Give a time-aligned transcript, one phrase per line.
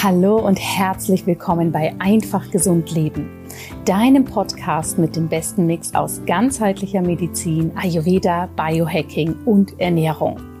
[0.00, 3.28] Hallo und herzlich willkommen bei Einfach Gesund Leben,
[3.84, 10.57] deinem Podcast mit dem besten Mix aus ganzheitlicher Medizin, Ayurveda, Biohacking und Ernährung.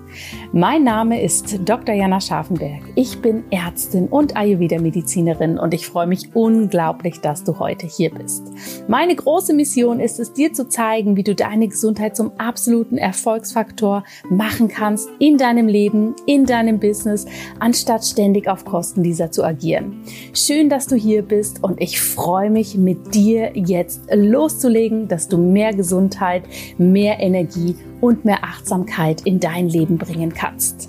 [0.52, 1.94] Mein Name ist Dr.
[1.94, 2.80] Jana Scharfenberg.
[2.94, 8.44] Ich bin Ärztin und Ayurveda-Medizinerin und ich freue mich unglaublich, dass du heute hier bist.
[8.88, 14.04] Meine große Mission ist es, dir zu zeigen, wie du deine Gesundheit zum absoluten Erfolgsfaktor
[14.30, 17.26] machen kannst in deinem Leben, in deinem Business,
[17.60, 20.02] anstatt ständig auf Kosten dieser zu agieren.
[20.32, 25.36] Schön, dass du hier bist und ich freue mich, mit dir jetzt loszulegen, dass du
[25.36, 26.44] mehr Gesundheit,
[26.78, 30.88] mehr Energie und mehr Achtsamkeit in dein Leben bringen kannst.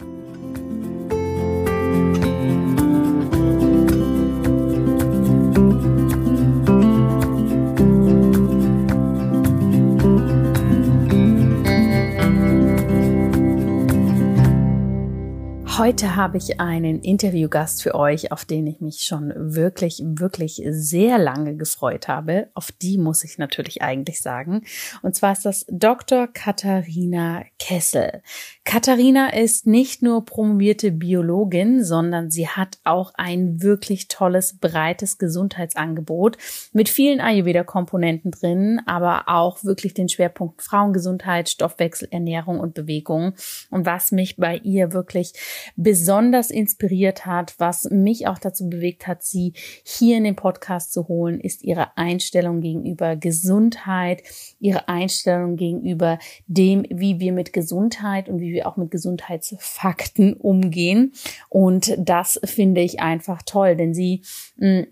[15.80, 21.18] Heute habe ich einen Interviewgast für euch, auf den ich mich schon wirklich, wirklich sehr
[21.18, 22.50] lange gefreut habe.
[22.54, 24.66] Auf die muss ich natürlich eigentlich sagen.
[25.04, 26.28] Und zwar ist das Dr.
[26.28, 28.22] Katharina Kessel.
[28.70, 36.38] Katharina ist nicht nur promovierte Biologin, sondern sie hat auch ein wirklich tolles, breites Gesundheitsangebot
[36.72, 43.34] mit vielen Ayurveda-Komponenten drin, aber auch wirklich den Schwerpunkt Frauengesundheit, Stoffwechsel, Ernährung und Bewegung.
[43.72, 45.34] Und was mich bei ihr wirklich
[45.76, 49.54] besonders inspiriert hat, was mich auch dazu bewegt hat, sie
[49.84, 54.22] hier in den Podcast zu holen, ist ihre Einstellung gegenüber Gesundheit,
[54.60, 61.14] ihre Einstellung gegenüber dem, wie wir mit Gesundheit und wie wir auch mit Gesundheitsfakten umgehen.
[61.50, 64.22] Und das finde ich einfach toll, denn sie
[64.58, 64.88] mh, mm,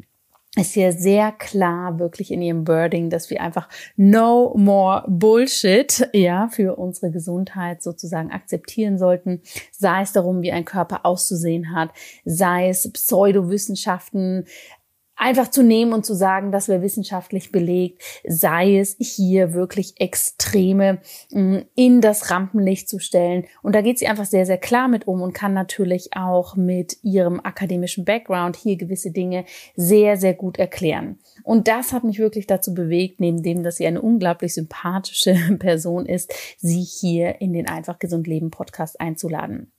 [0.58, 6.48] ist hier sehr klar wirklich in ihrem Wording, dass wir einfach no more Bullshit, ja,
[6.50, 9.42] für unsere Gesundheit sozusagen akzeptieren sollten.
[9.72, 11.92] Sei es darum, wie ein Körper auszusehen hat,
[12.26, 14.46] sei es Pseudowissenschaften,
[15.18, 21.00] einfach zu nehmen und zu sagen, das wäre wissenschaftlich belegt, sei es hier wirklich Extreme
[21.32, 23.46] mm, in das Rampenlicht zu stellen.
[23.62, 26.98] Und da geht sie einfach sehr, sehr klar mit um und kann natürlich auch mit
[27.04, 29.46] ihrem akademischen Background hier gewisse Dinge
[29.76, 31.20] sehr, sehr gut erklären.
[31.44, 36.06] Und das hat mich wirklich dazu bewegt, neben dem, dass sie eine unglaublich sympathische Person
[36.06, 39.72] ist, sie hier in den Einfach Gesund Leben Podcast einzuladen.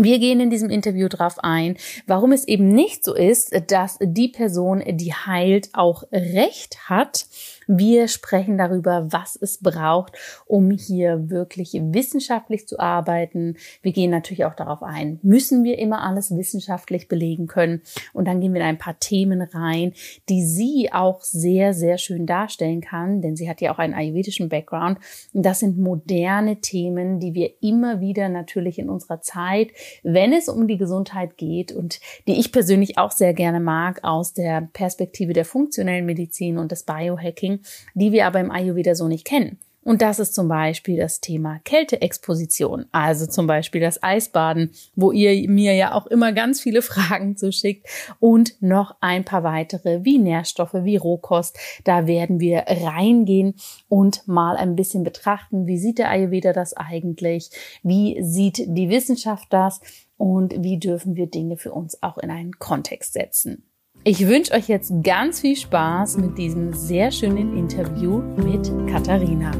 [0.00, 1.76] Wir gehen in diesem Interview darauf ein,
[2.06, 7.26] warum es eben nicht so ist, dass die Person, die heilt, auch Recht hat
[7.68, 13.56] wir sprechen darüber, was es braucht, um hier wirklich wissenschaftlich zu arbeiten.
[13.82, 17.82] Wir gehen natürlich auch darauf ein, müssen wir immer alles wissenschaftlich belegen können?
[18.12, 19.92] Und dann gehen wir in ein paar Themen rein,
[20.28, 24.48] die sie auch sehr, sehr schön darstellen kann, denn sie hat ja auch einen ayurvedischen
[24.48, 24.98] Background.
[25.34, 29.68] Und das sind moderne Themen, die wir immer wieder natürlich in unserer Zeit,
[30.02, 34.32] wenn es um die Gesundheit geht und die ich persönlich auch sehr gerne mag aus
[34.32, 37.57] der Perspektive der funktionellen Medizin und des Biohacking,
[37.94, 39.58] die wir aber im Ayurveda so nicht kennen.
[39.88, 45.48] Und das ist zum Beispiel das Thema Kälteexposition, also zum Beispiel das Eisbaden, wo ihr
[45.48, 47.86] mir ja auch immer ganz viele Fragen zuschickt
[48.20, 51.58] und noch ein paar weitere wie Nährstoffe, wie Rohkost.
[51.84, 53.54] Da werden wir reingehen
[53.88, 57.48] und mal ein bisschen betrachten, wie sieht der Ayurveda das eigentlich,
[57.82, 59.80] wie sieht die Wissenschaft das
[60.18, 63.64] und wie dürfen wir Dinge für uns auch in einen Kontext setzen.
[64.04, 69.50] Ich wünsche euch jetzt ganz viel Spaß mit diesem sehr schönen Interview mit Katharina.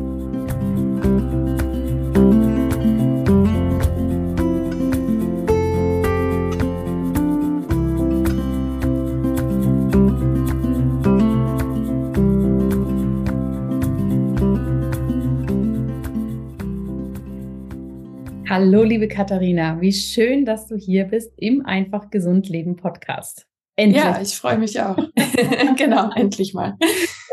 [18.48, 23.46] Hallo, liebe Katharina, wie schön, dass du hier bist im Einfach Gesund Leben Podcast.
[23.78, 24.02] Endlich.
[24.02, 24.96] Ja, ich freue mich auch.
[25.76, 26.74] genau, endlich mal.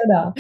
[0.04, 0.32] Genau.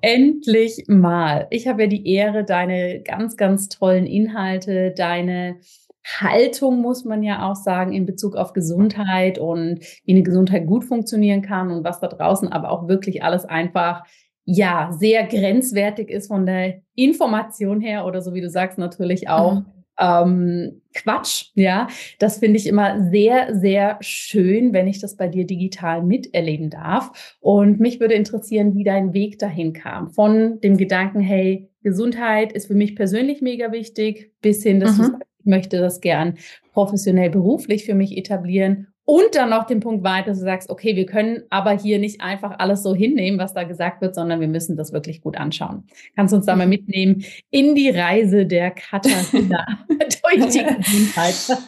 [0.00, 1.48] Endlich mal.
[1.50, 5.60] Ich habe ja die Ehre, deine ganz, ganz tollen Inhalte, deine
[6.02, 10.82] Haltung, muss man ja auch sagen, in Bezug auf Gesundheit und wie eine Gesundheit gut
[10.82, 14.04] funktionieren kann und was da draußen aber auch wirklich alles einfach
[14.46, 19.56] ja, sehr grenzwertig ist von der Information her oder so wie du sagst, natürlich auch
[19.56, 21.50] mhm ähm, Quatsch.
[21.54, 21.88] Ja,
[22.18, 27.36] das finde ich immer sehr, sehr schön, wenn ich das bei dir digital miterleben darf.
[27.40, 30.10] Und mich würde interessieren, wie dein Weg dahin kam.
[30.10, 35.02] Von dem Gedanken, hey, Gesundheit ist für mich persönlich mega wichtig, bis hin, dass mhm.
[35.02, 36.34] du sagst, ich möchte das gern
[36.72, 40.94] professionell beruflich für mich etablieren und dann noch den Punkt weiter, dass du sagst, okay,
[40.94, 44.46] wir können aber hier nicht einfach alles so hinnehmen, was da gesagt wird, sondern wir
[44.46, 45.88] müssen das wirklich gut anschauen.
[46.14, 51.58] Kannst du uns da mal mitnehmen in die Reise der Katharina durch die Gesundheit?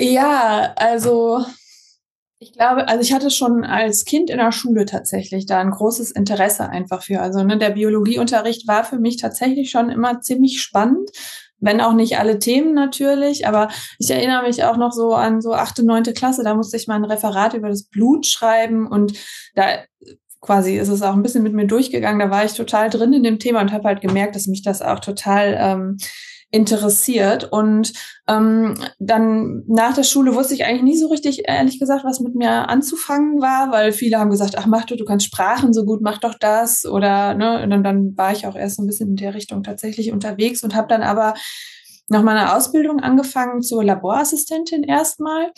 [0.00, 1.44] ja, also
[2.40, 6.10] ich glaube, also ich hatte schon als Kind in der Schule tatsächlich da ein großes
[6.10, 7.20] Interesse einfach für.
[7.20, 11.08] Also ne, der Biologieunterricht war für mich tatsächlich schon immer ziemlich spannend
[11.64, 13.68] wenn auch nicht alle Themen natürlich, aber
[13.98, 16.96] ich erinnere mich auch noch so an so achte, neunte Klasse, da musste ich mal
[16.96, 19.14] ein Referat über das Blut schreiben und
[19.54, 19.64] da
[20.40, 23.22] quasi ist es auch ein bisschen mit mir durchgegangen, da war ich total drin in
[23.22, 25.96] dem Thema und habe halt gemerkt, dass mich das auch total ähm,
[26.50, 27.44] interessiert.
[27.52, 27.92] Und
[28.28, 32.34] ähm, dann nach der Schule wusste ich eigentlich nie so richtig, ehrlich gesagt, was mit
[32.34, 36.00] mir anzufangen war, weil viele haben gesagt, ach mach du, du kannst Sprachen so gut,
[36.02, 36.86] mach doch das.
[36.86, 39.62] Oder ne, und dann, dann war ich auch erst so ein bisschen in der Richtung
[39.62, 41.34] tatsächlich unterwegs und habe dann aber
[42.08, 45.52] noch mal eine Ausbildung angefangen zur Laborassistentin erstmal.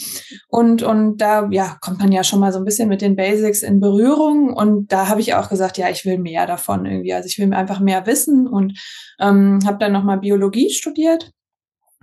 [0.48, 3.62] Und, und da ja, kommt man ja schon mal so ein bisschen mit den Basics
[3.62, 4.52] in Berührung.
[4.52, 7.14] Und da habe ich auch gesagt, ja, ich will mehr davon irgendwie.
[7.14, 8.78] Also ich will einfach mehr wissen und
[9.20, 11.32] ähm, habe dann noch mal Biologie studiert.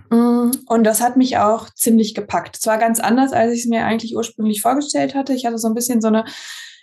[0.10, 2.58] Mm, und das hat mich auch ziemlich gepackt.
[2.58, 5.34] Zwar ganz anders, als ich es mir eigentlich ursprünglich vorgestellt hatte.
[5.34, 6.26] Ich hatte so ein bisschen so eine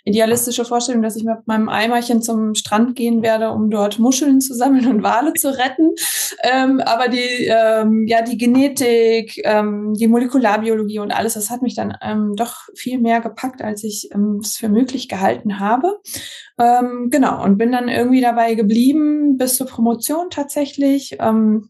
[0.03, 4.53] idealistische Vorstellung, dass ich mit meinem Eimerchen zum Strand gehen werde, um dort Muscheln zu
[4.53, 5.91] sammeln und Wale zu retten.
[6.43, 11.75] Ähm, aber die, ähm, ja, die Genetik, ähm, die Molekularbiologie und alles, das hat mich
[11.75, 15.99] dann ähm, doch viel mehr gepackt, als ich ähm, es für möglich gehalten habe.
[16.57, 21.17] Ähm, genau, und bin dann irgendwie dabei geblieben bis zur Promotion tatsächlich.
[21.19, 21.69] Ähm,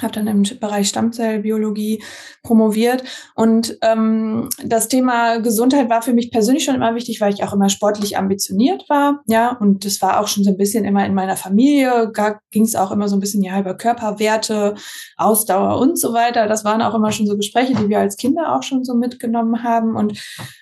[0.00, 2.02] habe dann im Bereich Stammzellbiologie
[2.42, 3.04] promoviert.
[3.34, 7.52] Und ähm, das Thema Gesundheit war für mich persönlich schon immer wichtig, weil ich auch
[7.52, 9.56] immer sportlich ambitioniert war, ja.
[9.56, 12.10] Und das war auch schon so ein bisschen immer in meiner Familie,
[12.50, 14.74] ging es auch immer so ein bisschen ja über Körperwerte,
[15.16, 16.48] Ausdauer und so weiter.
[16.48, 19.62] Das waren auch immer schon so Gespräche, die wir als Kinder auch schon so mitgenommen
[19.62, 19.94] haben.
[19.94, 20.18] Und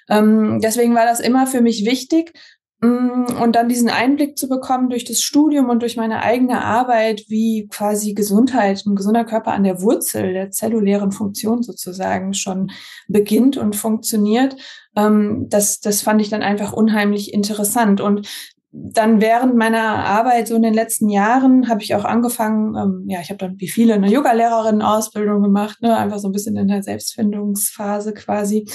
[0.09, 2.33] ähm, deswegen war das immer für mich wichtig
[2.83, 7.69] und dann diesen Einblick zu bekommen durch das Studium und durch meine eigene Arbeit, wie
[7.69, 12.71] quasi Gesundheit, ein gesunder Körper an der Wurzel der zellulären Funktion sozusagen schon
[13.07, 14.57] beginnt und funktioniert,
[14.97, 18.01] ähm, das, das fand ich dann einfach unheimlich interessant.
[18.01, 18.27] Und
[18.73, 23.21] dann während meiner Arbeit so in den letzten Jahren habe ich auch angefangen, ähm, ja,
[23.21, 26.83] ich habe dann wie viele eine Yoga-Lehrerinnen-Ausbildung gemacht, ne, einfach so ein bisschen in der
[26.83, 28.69] Selbstfindungsphase quasi.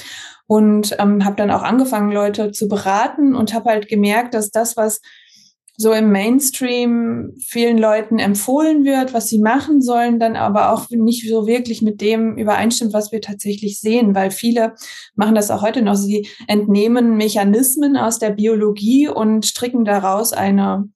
[0.48, 4.76] Und ähm, habe dann auch angefangen, Leute zu beraten und habe halt gemerkt, dass das,
[4.76, 5.02] was
[5.78, 11.30] so im Mainstream vielen Leuten empfohlen wird, was sie machen sollen, dann aber auch nicht
[11.30, 14.76] so wirklich mit dem übereinstimmt, was wir tatsächlich sehen, weil viele
[15.16, 15.96] machen das auch heute noch.
[15.96, 20.90] Sie entnehmen Mechanismen aus der Biologie und stricken daraus eine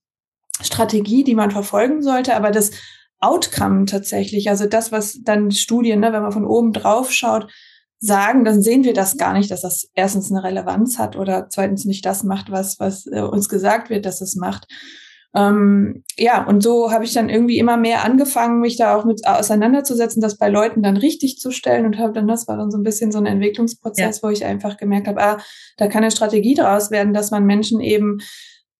[0.61, 2.71] Strategie, die man verfolgen sollte, aber das
[3.19, 7.51] Outcome tatsächlich, also das, was dann Studien, ne, wenn man von oben drauf schaut,
[7.99, 11.85] sagen, dann sehen wir das gar nicht, dass das erstens eine Relevanz hat oder zweitens
[11.85, 14.67] nicht das macht, was, was äh, uns gesagt wird, dass es macht.
[15.35, 19.27] Ähm, ja, und so habe ich dann irgendwie immer mehr angefangen, mich da auch mit
[19.27, 22.77] auseinanderzusetzen, das bei Leuten dann richtig zu stellen und habe dann, das war dann so
[22.77, 24.23] ein bisschen so ein Entwicklungsprozess, ja.
[24.23, 25.37] wo ich einfach gemerkt habe, ah,
[25.77, 28.19] da kann eine Strategie daraus werden, dass man Menschen eben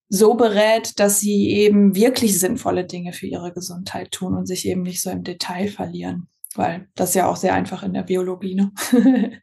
[0.08, 4.82] so berät, dass sie eben wirklich sinnvolle Dinge für ihre Gesundheit tun und sich eben
[4.82, 8.56] nicht so im Detail verlieren weil das ja auch sehr einfach in der Biologie.
[8.56, 8.72] Ne?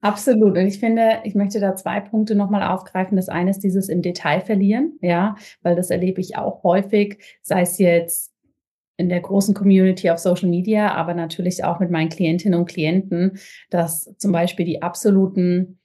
[0.00, 0.56] Absolut.
[0.56, 3.16] Und ich finde, ich möchte da zwei Punkte nochmal aufgreifen.
[3.16, 7.62] Das eine ist dieses im Detail verlieren, ja, weil das erlebe ich auch häufig, sei
[7.62, 8.32] es jetzt
[8.98, 13.38] in der großen Community auf Social Media, aber natürlich auch mit meinen Klientinnen und Klienten,
[13.68, 15.78] dass zum Beispiel die absoluten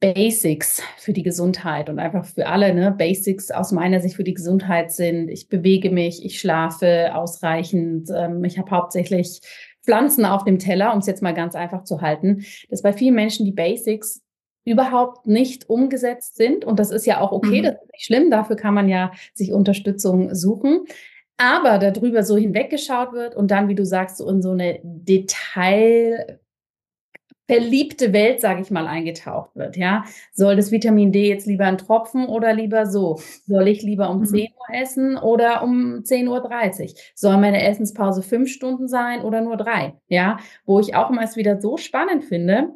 [0.00, 4.34] Basics für die Gesundheit und einfach für alle, ne, Basics aus meiner Sicht für die
[4.34, 5.28] Gesundheit sind.
[5.28, 9.40] Ich bewege mich, ich schlafe ausreichend, ähm, ich habe hauptsächlich
[9.84, 13.14] Pflanzen auf dem Teller, um es jetzt mal ganz einfach zu halten, dass bei vielen
[13.14, 14.22] Menschen die Basics
[14.64, 16.64] überhaupt nicht umgesetzt sind.
[16.64, 17.64] Und das ist ja auch okay, mhm.
[17.64, 20.86] das ist nicht schlimm, dafür kann man ja sich Unterstützung suchen.
[21.36, 26.40] Aber darüber so hinweggeschaut wird und dann, wie du sagst, so in so eine Detail
[27.50, 29.76] verliebte Welt, sage ich mal, eingetaucht wird.
[29.76, 33.18] Ja, soll das Vitamin D jetzt lieber ein Tropfen oder lieber so?
[33.44, 34.26] Soll ich lieber um mhm.
[34.26, 36.88] 10 Uhr essen oder um 10.30 Uhr?
[37.16, 39.94] Soll meine Essenspause fünf Stunden sein oder nur drei?
[40.06, 42.68] Ja, wo ich auch immer es wieder so spannend finde,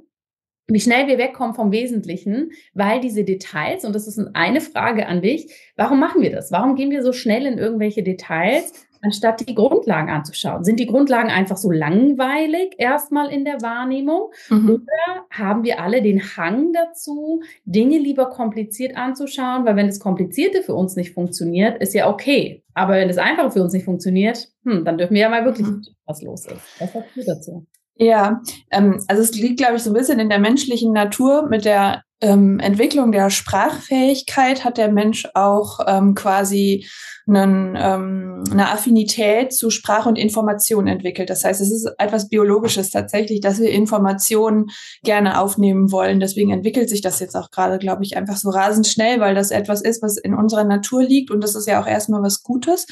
[0.67, 5.23] wie schnell wir wegkommen vom Wesentlichen, weil diese Details, und das ist eine Frage an
[5.23, 6.51] dich, warum machen wir das?
[6.51, 8.73] Warum gehen wir so schnell in irgendwelche Details?
[9.05, 10.65] Anstatt die Grundlagen anzuschauen.
[10.65, 14.31] Sind die Grundlagen einfach so langweilig erstmal in der Wahrnehmung?
[14.49, 14.71] Mhm.
[14.71, 19.65] Oder haben wir alle den Hang dazu, Dinge lieber kompliziert anzuschauen?
[19.65, 22.63] Weil wenn das Komplizierte für uns nicht funktioniert, ist ja okay.
[22.75, 25.67] Aber wenn das Einfache für uns nicht funktioniert, hm, dann dürfen wir ja mal wirklich
[25.67, 25.83] mhm.
[26.07, 26.81] was los ist.
[26.81, 27.67] Was sagst du dazu?
[27.97, 28.43] Ja,
[28.73, 32.03] ähm, also es liegt, glaube ich, so ein bisschen in der menschlichen Natur mit der
[32.21, 36.87] ähm, Entwicklung der Sprachfähigkeit hat der Mensch auch ähm, quasi
[37.27, 41.31] einen, ähm, eine Affinität zu Sprache und Information entwickelt.
[41.31, 44.67] Das heißt, es ist etwas Biologisches tatsächlich, dass wir Informationen
[45.03, 46.21] gerne aufnehmen wollen.
[46.21, 49.51] Deswegen entwickelt sich das jetzt auch gerade, glaube ich, einfach so rasend schnell, weil das
[49.51, 52.87] etwas ist, was in unserer Natur liegt und das ist ja auch erstmal was Gutes.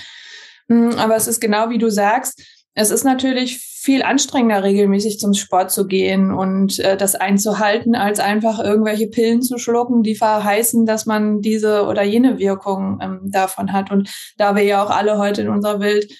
[0.69, 2.43] Mm, aber es ist genau wie du sagst,
[2.75, 8.21] es ist natürlich viel anstrengender, regelmäßig zum Sport zu gehen und äh, das einzuhalten, als
[8.21, 13.73] einfach irgendwelche Pillen zu schlucken, die verheißen, dass man diese oder jene Wirkung ähm, davon
[13.73, 13.91] hat.
[13.91, 16.13] Und da wir ja auch alle heute in unserer Welt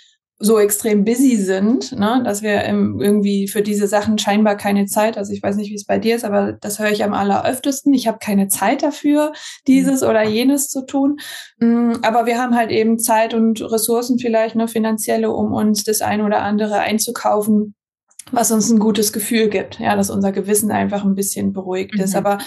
[0.45, 5.33] so extrem busy sind, ne, dass wir irgendwie für diese Sachen scheinbar keine Zeit, also
[5.33, 7.95] ich weiß nicht, wie es bei dir ist, aber das höre ich am alleröftesten.
[7.95, 9.33] Ich habe keine Zeit dafür,
[9.69, 11.19] dieses oder jenes zu tun.
[11.59, 16.03] Mm, aber wir haben halt eben Zeit und Ressourcen vielleicht, ne, finanzielle, um uns das
[16.03, 17.77] eine oder andere einzukaufen,
[18.33, 22.03] was uns ein gutes Gefühl gibt, ja, dass unser Gewissen einfach ein bisschen beruhigt mhm.
[22.03, 22.17] ist.
[22.17, 22.39] Aber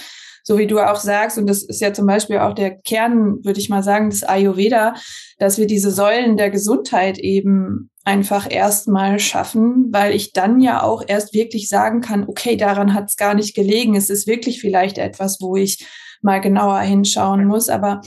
[0.46, 3.58] so wie du auch sagst, und das ist ja zum Beispiel auch der Kern, würde
[3.58, 4.94] ich mal sagen, des Ayurveda,
[5.40, 11.02] dass wir diese Säulen der Gesundheit eben einfach erstmal schaffen, weil ich dann ja auch
[11.04, 13.96] erst wirklich sagen kann, okay, daran hat es gar nicht gelegen.
[13.96, 15.84] Es ist wirklich vielleicht etwas, wo ich
[16.22, 17.68] mal genauer hinschauen muss.
[17.68, 18.00] Aber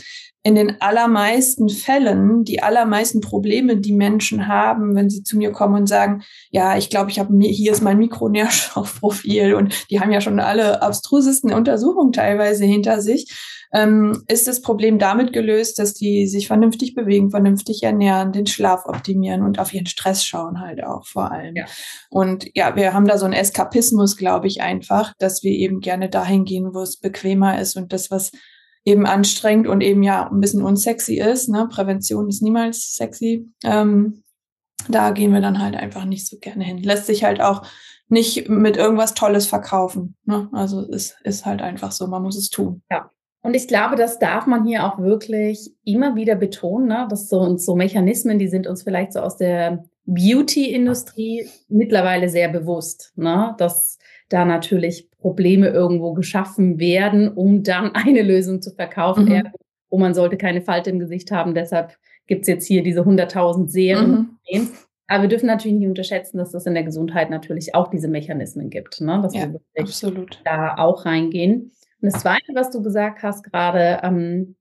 [0.43, 5.75] in den allermeisten Fällen, die allermeisten Probleme, die Menschen haben, wenn sie zu mir kommen
[5.75, 10.21] und sagen, ja, ich glaube, ich habe hier ist mein Mikronährstoffprofil und die haben ja
[10.21, 13.27] schon alle abstrusesten Untersuchungen teilweise hinter sich,
[13.73, 18.85] ähm, ist das Problem damit gelöst, dass die sich vernünftig bewegen, vernünftig ernähren, den Schlaf
[18.85, 21.55] optimieren und auf ihren Stress schauen halt auch vor allem.
[21.55, 21.65] Ja.
[22.09, 26.09] Und ja, wir haben da so einen Eskapismus, glaube ich, einfach, dass wir eben gerne
[26.09, 28.31] dahin gehen, wo es bequemer ist und das, was
[28.85, 31.49] eben anstrengend und eben ja ein bisschen unsexy ist.
[31.49, 31.67] Ne?
[31.69, 33.49] Prävention ist niemals sexy.
[33.63, 34.23] Ähm,
[34.87, 36.81] da gehen wir dann halt einfach nicht so gerne hin.
[36.81, 37.63] Lässt sich halt auch
[38.07, 40.15] nicht mit irgendwas Tolles verkaufen.
[40.25, 40.49] Ne?
[40.51, 42.81] Also es ist halt einfach so, man muss es tun.
[42.89, 43.11] Ja.
[43.41, 47.07] Und ich glaube, das darf man hier auch wirklich immer wieder betonen, ne?
[47.09, 53.13] dass so, so Mechanismen, die sind uns vielleicht so aus der Beauty-Industrie mittlerweile sehr bewusst,
[53.15, 53.55] ne?
[53.57, 53.98] dass
[54.29, 59.25] da natürlich Probleme irgendwo geschaffen werden, um dann eine Lösung zu verkaufen.
[59.25, 59.49] Mhm.
[59.89, 64.39] wo man sollte keine Falte im Gesicht haben, deshalb gibt's jetzt hier diese 100.000 Serien.
[64.51, 64.69] Mhm.
[65.07, 68.69] Aber wir dürfen natürlich nicht unterschätzen, dass es in der Gesundheit natürlich auch diese Mechanismen
[68.69, 69.19] gibt, ne?
[69.23, 70.39] dass ja, wir wirklich absolut.
[70.45, 71.71] da auch reingehen.
[72.01, 74.55] Und das Zweite, was du gesagt hast gerade, ähm,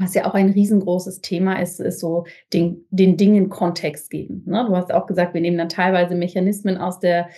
[0.00, 4.42] was ja auch ein riesengroßes Thema ist, ist so den, den Dingen Kontext geben.
[4.46, 4.64] Ne?
[4.66, 7.28] Du hast auch gesagt, wir nehmen dann teilweise Mechanismen aus der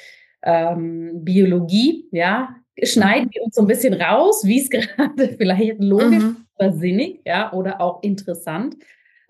[0.46, 6.22] ähm, Biologie, ja, schneiden wir uns so ein bisschen raus, wie es gerade vielleicht logisch
[6.22, 6.36] mhm.
[6.58, 8.76] oder sinnig, ja, oder auch interessant.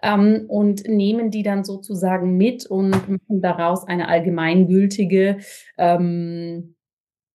[0.02, 5.38] Ähm, und nehmen die dann sozusagen mit und machen daraus eine allgemeingültige
[5.78, 6.74] ähm,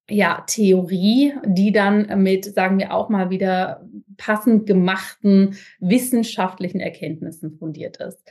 [0.07, 7.97] ja, Theorie, die dann mit, sagen wir auch mal wieder, passend gemachten wissenschaftlichen Erkenntnissen fundiert
[7.97, 8.21] ist.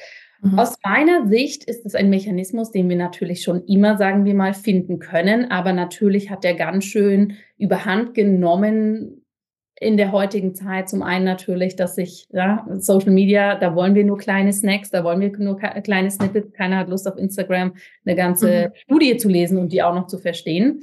[0.42, 0.58] Mhm.
[0.58, 4.54] Aus meiner Sicht ist es ein Mechanismus, den wir natürlich schon immer, sagen wir mal,
[4.54, 9.22] finden können, aber natürlich hat der ganz schön überhand genommen
[9.80, 10.88] in der heutigen Zeit.
[10.88, 15.04] Zum einen natürlich, dass sich ja, Social Media, da wollen wir nur kleine Snacks, da
[15.04, 16.52] wollen wir nur kleine Snippets.
[16.52, 18.74] Keiner hat Lust auf Instagram eine ganze mhm.
[18.74, 20.82] Studie zu lesen und die auch noch zu verstehen.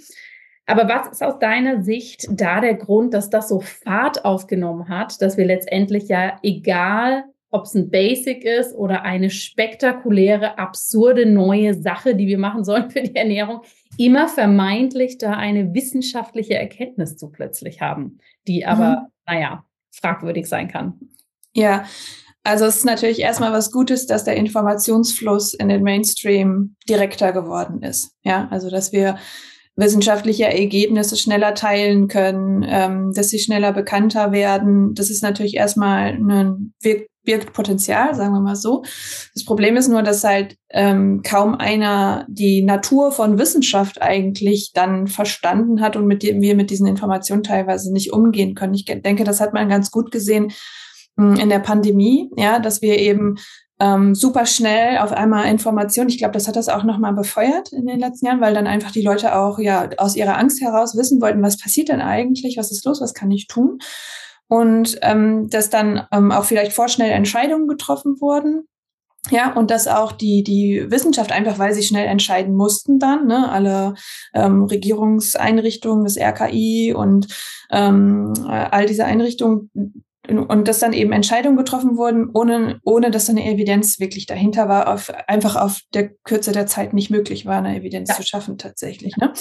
[0.65, 5.21] Aber was ist aus deiner Sicht da der Grund, dass das so Fahrt aufgenommen hat,
[5.21, 7.23] dass wir letztendlich ja, egal
[7.57, 12.91] ob es ein Basic ist oder eine spektakuläre, absurde neue Sache, die wir machen sollen
[12.91, 13.61] für die Ernährung,
[13.97, 19.07] immer vermeintlich da eine wissenschaftliche Erkenntnis zu plötzlich haben, die aber, mhm.
[19.25, 20.99] naja, fragwürdig sein kann.
[21.53, 21.85] Ja,
[22.43, 27.81] also es ist natürlich erstmal was Gutes, dass der Informationsfluss in den Mainstream direkter geworden
[27.81, 28.11] ist.
[28.23, 29.17] Ja, also dass wir
[29.77, 34.95] wissenschaftliche Ergebnisse schneller teilen können, ähm, dass sie schneller bekannter werden.
[34.95, 36.73] Das ist natürlich erstmal ein
[37.27, 38.83] wirkt Potenzial, sagen wir mal so.
[39.33, 45.07] Das Problem ist nur, dass halt ähm, kaum einer die Natur von Wissenschaft eigentlich dann
[45.07, 48.73] verstanden hat und mit dem wir mit diesen Informationen teilweise nicht umgehen können.
[48.73, 50.51] Ich denke, das hat man ganz gut gesehen
[51.17, 53.35] hm, in der Pandemie, ja, dass wir eben
[53.79, 56.09] ähm, super schnell auf einmal Informationen.
[56.09, 58.91] Ich glaube, das hat das auch nochmal befeuert in den letzten Jahren, weil dann einfach
[58.91, 62.71] die Leute auch ja aus ihrer Angst heraus wissen wollten, was passiert denn eigentlich, was
[62.71, 63.77] ist los, was kann ich tun?
[64.49, 68.67] Und ähm, dass dann ähm, auch vielleicht vorschnell Entscheidungen getroffen wurden.
[69.29, 73.51] Ja, und dass auch die, die Wissenschaft einfach, weil sie schnell entscheiden mussten dann, ne,
[73.51, 73.95] alle
[74.33, 77.27] ähm, Regierungseinrichtungen, das RKI und
[77.69, 79.69] ähm, all diese Einrichtungen
[80.29, 84.93] und dass dann eben Entscheidungen getroffen wurden, ohne, ohne dass eine Evidenz wirklich dahinter war,
[84.93, 88.15] auf, einfach auf der Kürze der Zeit nicht möglich war, eine Evidenz ja.
[88.15, 89.15] zu schaffen tatsächlich.
[89.17, 89.33] Ne?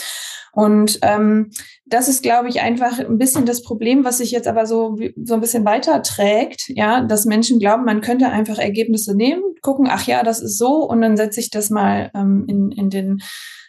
[0.52, 1.50] Und ähm,
[1.84, 5.34] das ist, glaube ich, einfach ein bisschen das Problem, was sich jetzt aber so, so
[5.34, 10.06] ein bisschen weiter trägt, ja, dass Menschen glauben, man könnte einfach Ergebnisse nehmen, gucken, ach
[10.06, 13.22] ja, das ist so, und dann setze ich das mal ähm, in, in den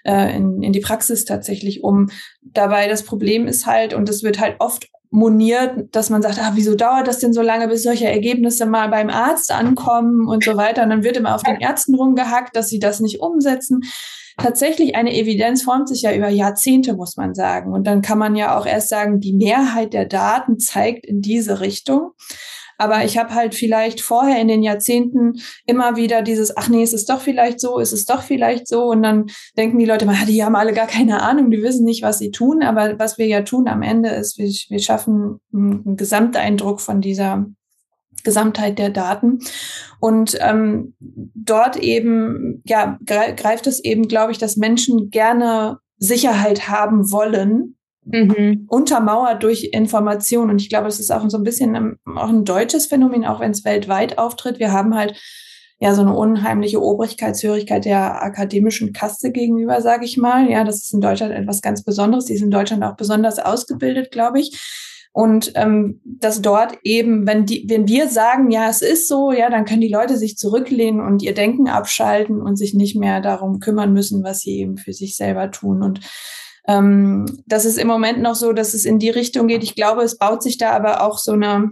[0.06, 2.10] äh, in, in die Praxis tatsächlich um.
[2.42, 6.52] Dabei das Problem ist halt, und das wird halt oft moniert, dass man sagt, ah,
[6.56, 10.58] wieso dauert das denn so lange, bis solche Ergebnisse mal beim Arzt ankommen und so
[10.58, 10.84] weiter.
[10.84, 13.82] Und dann wird immer auf den Ärzten rumgehackt, dass sie das nicht umsetzen.
[14.38, 17.74] Tatsächlich eine Evidenz formt sich ja über Jahrzehnte, muss man sagen.
[17.74, 21.60] Und dann kann man ja auch erst sagen, die Mehrheit der Daten zeigt in diese
[21.60, 22.12] Richtung.
[22.78, 25.34] Aber ich habe halt vielleicht vorher in den Jahrzehnten
[25.66, 28.86] immer wieder dieses, ach nee, ist es doch vielleicht so, ist es doch vielleicht so.
[28.86, 29.26] Und dann
[29.58, 32.32] denken die Leute mal, die haben alle gar keine Ahnung, die wissen nicht, was sie
[32.32, 32.64] tun.
[32.64, 37.46] Aber was wir ja tun am Ende ist, wir, wir schaffen einen Gesamteindruck von dieser
[38.24, 39.40] Gesamtheit der Daten.
[40.00, 47.12] Und ähm, dort eben, ja, greift es eben, glaube ich, dass Menschen gerne Sicherheit haben
[47.12, 47.77] wollen
[48.12, 48.66] mhm.
[48.68, 50.50] untermauert durch Information.
[50.50, 53.40] Und ich glaube, es ist auch so ein bisschen ein, auch ein deutsches Phänomen, auch
[53.40, 54.60] wenn es weltweit auftritt.
[54.60, 55.20] Wir haben halt
[55.80, 60.50] ja so eine unheimliche Obrigkeitshörigkeit der akademischen Kaste gegenüber, sage ich mal.
[60.50, 62.26] Ja, das ist in Deutschland etwas ganz Besonderes.
[62.26, 64.60] Die ist in Deutschland auch besonders ausgebildet, glaube ich.
[65.14, 69.50] Und ähm, dass dort eben, wenn die, wenn wir sagen, ja, es ist so, ja,
[69.50, 73.60] dann können die Leute sich zurücklehnen und ihr Denken abschalten und sich nicht mehr darum
[73.60, 75.82] kümmern müssen, was sie eben für sich selber tun.
[75.82, 76.02] Und
[76.68, 79.64] ähm, das ist im Moment noch so, dass es in die Richtung geht.
[79.64, 81.72] Ich glaube, es baut sich da aber auch so eine,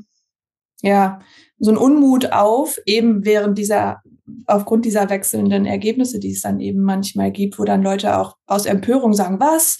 [0.82, 1.20] ja,
[1.60, 4.02] so ein Unmut auf, eben während dieser,
[4.48, 8.66] aufgrund dieser wechselnden Ergebnisse, die es dann eben manchmal gibt, wo dann Leute auch aus
[8.66, 9.78] Empörung sagen, was?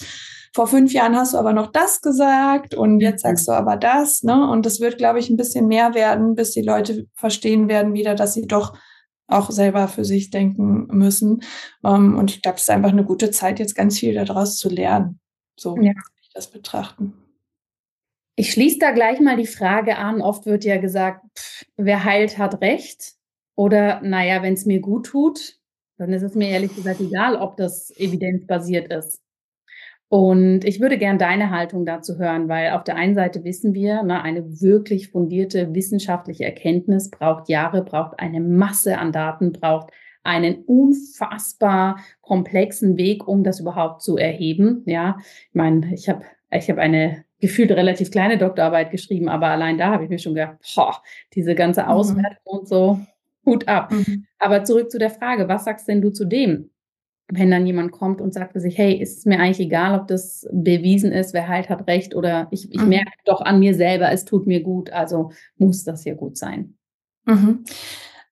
[0.54, 3.28] Vor fünf Jahren hast du aber noch das gesagt und jetzt mhm.
[3.28, 4.48] sagst du aber das, ne?
[4.50, 8.14] Und das wird, glaube ich, ein bisschen mehr werden, bis die Leute verstehen werden wieder,
[8.14, 8.74] dass sie doch
[9.28, 11.42] auch selber für sich denken müssen.
[11.84, 14.68] Ähm, und ich glaube, es ist einfach eine gute Zeit, jetzt ganz viel daraus zu
[14.68, 15.20] lernen.
[15.58, 15.92] So ja.
[16.20, 17.14] ich das betrachten.
[18.36, 20.20] Ich schließe da gleich mal die Frage an.
[20.20, 23.14] Oft wird ja gesagt, pff, wer heilt, hat Recht.
[23.54, 25.58] Oder, naja, wenn es mir gut tut,
[25.96, 29.22] dann ist es mir ehrlich gesagt egal, ob das evidenzbasiert ist.
[30.08, 34.04] Und ich würde gern deine Haltung dazu hören, weil auf der einen Seite wissen wir,
[34.04, 39.90] ne, eine wirklich fundierte wissenschaftliche Erkenntnis braucht Jahre, braucht eine Masse an Daten, braucht
[40.22, 44.82] einen unfassbar komplexen Weg, um das überhaupt zu erheben.
[44.86, 49.76] Ja, ich meine, ich habe ich habe eine gefühlt relativ kleine Doktorarbeit geschrieben, aber allein
[49.76, 51.02] da habe ich mir schon gedacht, boah,
[51.34, 51.88] diese ganze mhm.
[51.88, 52.58] Auswertung mhm.
[52.58, 53.00] und so,
[53.44, 53.92] Hut ab.
[53.92, 54.26] Mhm.
[54.38, 56.70] Aber zurück zu der Frage, was sagst denn du zu dem?
[57.28, 60.46] Wenn dann jemand kommt und sagt sich, hey, ist es mir eigentlich egal, ob das
[60.52, 62.88] bewiesen ist, wer halt hat recht oder ich, ich mhm.
[62.88, 66.76] merke doch an mir selber, es tut mir gut, also muss das hier gut sein.
[67.24, 67.64] Mhm.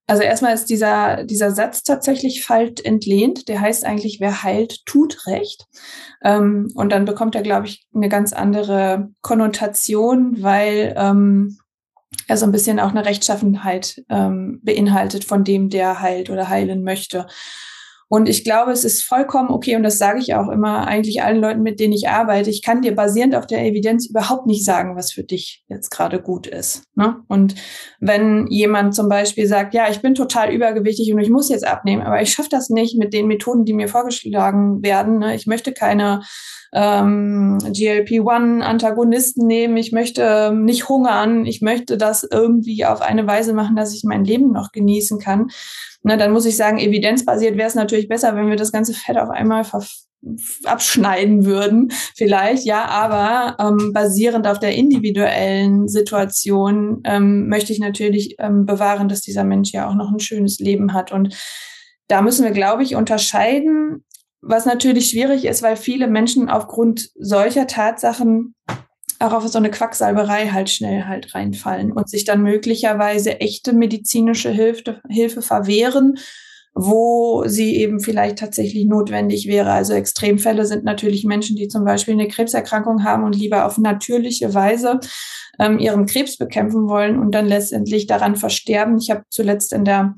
[0.07, 3.49] Also erstmal ist dieser, dieser Satz tatsächlich falsch entlehnt.
[3.49, 5.67] Der heißt eigentlich, wer heilt, tut recht.
[6.23, 11.59] Ähm, und dann bekommt er, glaube ich, eine ganz andere Konnotation, weil ähm,
[12.29, 16.85] er so ein bisschen auch eine Rechtschaffenheit ähm, beinhaltet von dem, der heilt oder heilen
[16.85, 17.27] möchte.
[18.15, 21.41] Und ich glaube, es ist vollkommen okay, und das sage ich auch immer eigentlich allen
[21.41, 22.49] Leuten, mit denen ich arbeite.
[22.49, 26.23] Ich kann dir basierend auf der Evidenz überhaupt nicht sagen, was für dich jetzt gerade
[26.23, 26.85] gut ist.
[26.95, 27.17] Ne?
[27.27, 27.57] Und
[27.99, 32.03] wenn jemand zum Beispiel sagt, ja, ich bin total übergewichtig und ich muss jetzt abnehmen,
[32.03, 35.19] aber ich schaffe das nicht mit den Methoden, die mir vorgeschlagen werden.
[35.19, 35.35] Ne?
[35.35, 36.23] Ich möchte keine
[36.75, 43.55] ähm, GLP-1-Antagonisten nehmen, ich möchte ähm, nicht hungern, ich möchte das irgendwie auf eine Weise
[43.55, 45.49] machen, dass ich mein Leben noch genießen kann.
[46.03, 49.17] Na, dann muss ich sagen, evidenzbasiert wäre es natürlich besser, wenn wir das ganze Fett
[49.17, 49.65] auf einmal
[50.65, 58.37] abschneiden würden, vielleicht, ja, aber ähm, basierend auf der individuellen Situation ähm, möchte ich natürlich
[58.39, 61.13] ähm, bewahren, dass dieser Mensch ja auch noch ein schönes Leben hat.
[61.13, 61.37] Und
[62.09, 64.05] da müssen wir, glaube ich, unterscheiden,
[64.47, 68.55] was natürlich schwierig ist, weil viele Menschen aufgrund solcher Tatsachen
[69.19, 74.51] auch auf so eine Quacksalberei halt schnell halt reinfallen und sich dann möglicherweise echte medizinische
[74.51, 76.19] Hilfe, Hilfe verwehren
[76.75, 79.71] wo sie eben vielleicht tatsächlich notwendig wäre.
[79.71, 84.55] Also Extremfälle sind natürlich Menschen, die zum Beispiel eine Krebserkrankung haben und lieber auf natürliche
[84.55, 84.99] Weise
[85.61, 88.99] ähm, ihren Krebs bekämpfen wollen und dann letztendlich daran versterben.
[88.99, 90.17] Ich habe zuletzt in der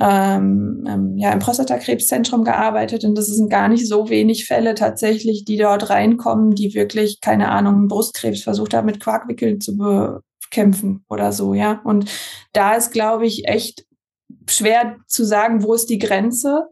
[0.00, 5.44] ähm, ähm, ja, im Prostatakrebszentrum gearbeitet und das sind gar nicht so wenig Fälle tatsächlich,
[5.44, 11.32] die dort reinkommen, die wirklich, keine Ahnung, Brustkrebs versucht haben, mit Quarkwickeln zu bekämpfen oder
[11.32, 11.80] so, ja.
[11.84, 12.10] Und
[12.52, 13.84] da ist, glaube ich, echt
[14.48, 16.68] schwer zu sagen, wo ist die Grenze.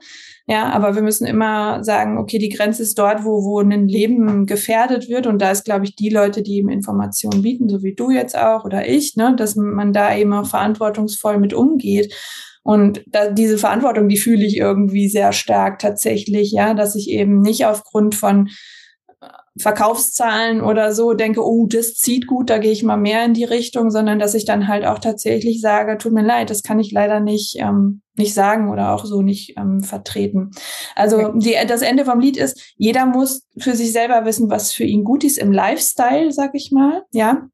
[0.47, 4.47] Ja, aber wir müssen immer sagen, okay, die Grenze ist dort, wo, wo ein Leben
[4.47, 5.27] gefährdet wird.
[5.27, 8.37] Und da ist, glaube ich, die Leute, die eben Informationen bieten, so wie du jetzt
[8.37, 12.13] auch oder ich, ne, dass man da eben auch verantwortungsvoll mit umgeht.
[12.63, 17.41] Und da, diese Verantwortung, die fühle ich irgendwie sehr stark tatsächlich, ja, dass ich eben
[17.41, 18.49] nicht aufgrund von
[19.59, 23.45] Verkaufszahlen oder so denke, oh, das zieht gut, da gehe ich mal mehr in die
[23.45, 26.91] Richtung, sondern dass ich dann halt auch tatsächlich sage, tut mir leid, das kann ich
[26.91, 30.53] leider nicht, ähm, nicht sagen oder auch so nicht ähm, vertreten.
[30.97, 34.85] Also die, das Ende vom Lied ist, jeder muss für sich selber wissen, was für
[34.85, 37.47] ihn gut ist im Lifestyle, sag ich mal, ja.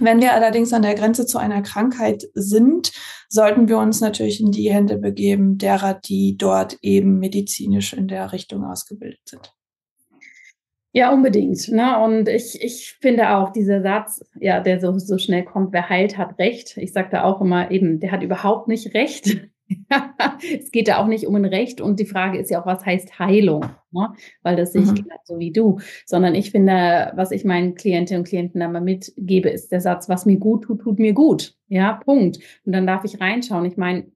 [0.00, 2.92] Wenn wir allerdings an der Grenze zu einer Krankheit sind,
[3.28, 8.32] sollten wir uns natürlich in die Hände begeben derer, die dort eben medizinisch in der
[8.32, 9.54] Richtung ausgebildet sind.
[10.94, 11.68] Ja, unbedingt.
[11.68, 11.98] Ne?
[11.98, 16.18] Und ich, ich finde auch dieser Satz, ja, der so, so schnell kommt, wer heilt,
[16.18, 16.76] hat Recht.
[16.76, 19.48] Ich sage da auch immer eben, der hat überhaupt nicht Recht.
[20.60, 21.80] es geht da auch nicht um ein Recht.
[21.80, 23.66] Und die Frage ist ja auch, was heißt Heilung?
[23.90, 24.12] Ne?
[24.42, 25.06] Weil das nicht mhm.
[25.24, 25.78] so wie du.
[26.06, 30.08] Sondern ich finde, was ich meinen Klientinnen und Klienten da mal mitgebe, ist der Satz,
[30.08, 31.54] was mir gut tut, tut mir gut.
[31.68, 32.38] Ja, Punkt.
[32.64, 33.64] Und dann darf ich reinschauen.
[33.64, 34.06] Ich meine,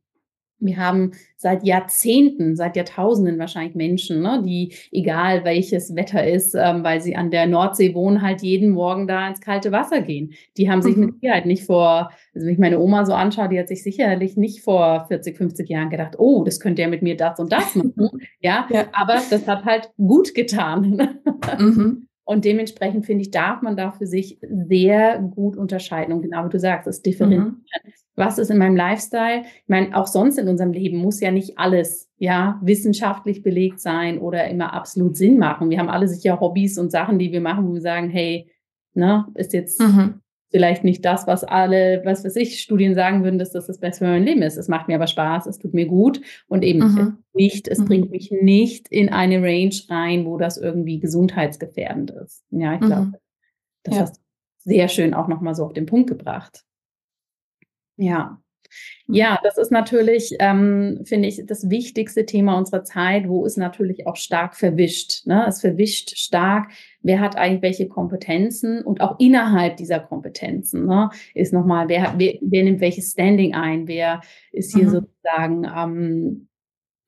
[0.58, 6.82] wir haben seit Jahrzehnten, seit Jahrtausenden wahrscheinlich Menschen, ne, die, egal welches Wetter ist, ähm,
[6.82, 10.32] weil sie an der Nordsee wohnen, halt jeden Morgen da ins kalte Wasser gehen.
[10.56, 11.06] Die haben sich mhm.
[11.06, 14.36] mit Sicherheit nicht vor, also wenn ich meine Oma so anschaue, die hat sich sicherlich
[14.36, 17.74] nicht vor 40, 50 Jahren gedacht, oh, das könnte ja mit mir das und das
[17.74, 18.10] machen.
[18.40, 21.20] ja, ja, aber das hat halt gut getan.
[21.58, 22.05] mhm.
[22.26, 26.12] Und dementsprechend finde ich, darf man da für sich sehr gut unterscheiden.
[26.12, 27.44] Und genau wie du sagst, es differenzieren.
[27.44, 27.64] Mhm.
[28.16, 29.42] Was ist in meinem Lifestyle?
[29.44, 34.18] Ich meine, auch sonst in unserem Leben muss ja nicht alles, ja, wissenschaftlich belegt sein
[34.18, 35.70] oder immer absolut Sinn machen.
[35.70, 38.50] Wir haben alle sicher Hobbys und Sachen, die wir machen, wo wir sagen, hey,
[38.94, 43.38] ne, ist jetzt mhm vielleicht nicht das, was alle, was weiß ich, Studien sagen würden,
[43.38, 44.56] dass das das Beste für mein Leben ist.
[44.56, 47.18] Es macht mir aber Spaß, es tut mir gut und eben mhm.
[47.32, 47.84] nicht, es mhm.
[47.86, 52.44] bringt mich nicht in eine Range rein, wo das irgendwie gesundheitsgefährdend ist.
[52.50, 53.16] Ja, ich glaube, mhm.
[53.82, 54.00] das ja.
[54.02, 54.20] hast du
[54.64, 56.64] sehr schön auch nochmal so auf den Punkt gebracht.
[57.96, 58.40] Ja.
[59.06, 64.06] Ja, das ist natürlich, ähm, finde ich, das wichtigste Thema unserer Zeit, wo es natürlich
[64.06, 65.24] auch stark verwischt.
[65.26, 65.46] Ne?
[65.46, 66.70] Es verwischt stark,
[67.06, 72.34] wer hat eigentlich welche Kompetenzen und auch innerhalb dieser Kompetenzen ne, ist nochmal, wer, wer,
[72.40, 74.20] wer nimmt welches Standing ein, wer
[74.52, 74.90] ist hier mhm.
[74.90, 76.48] sozusagen ähm,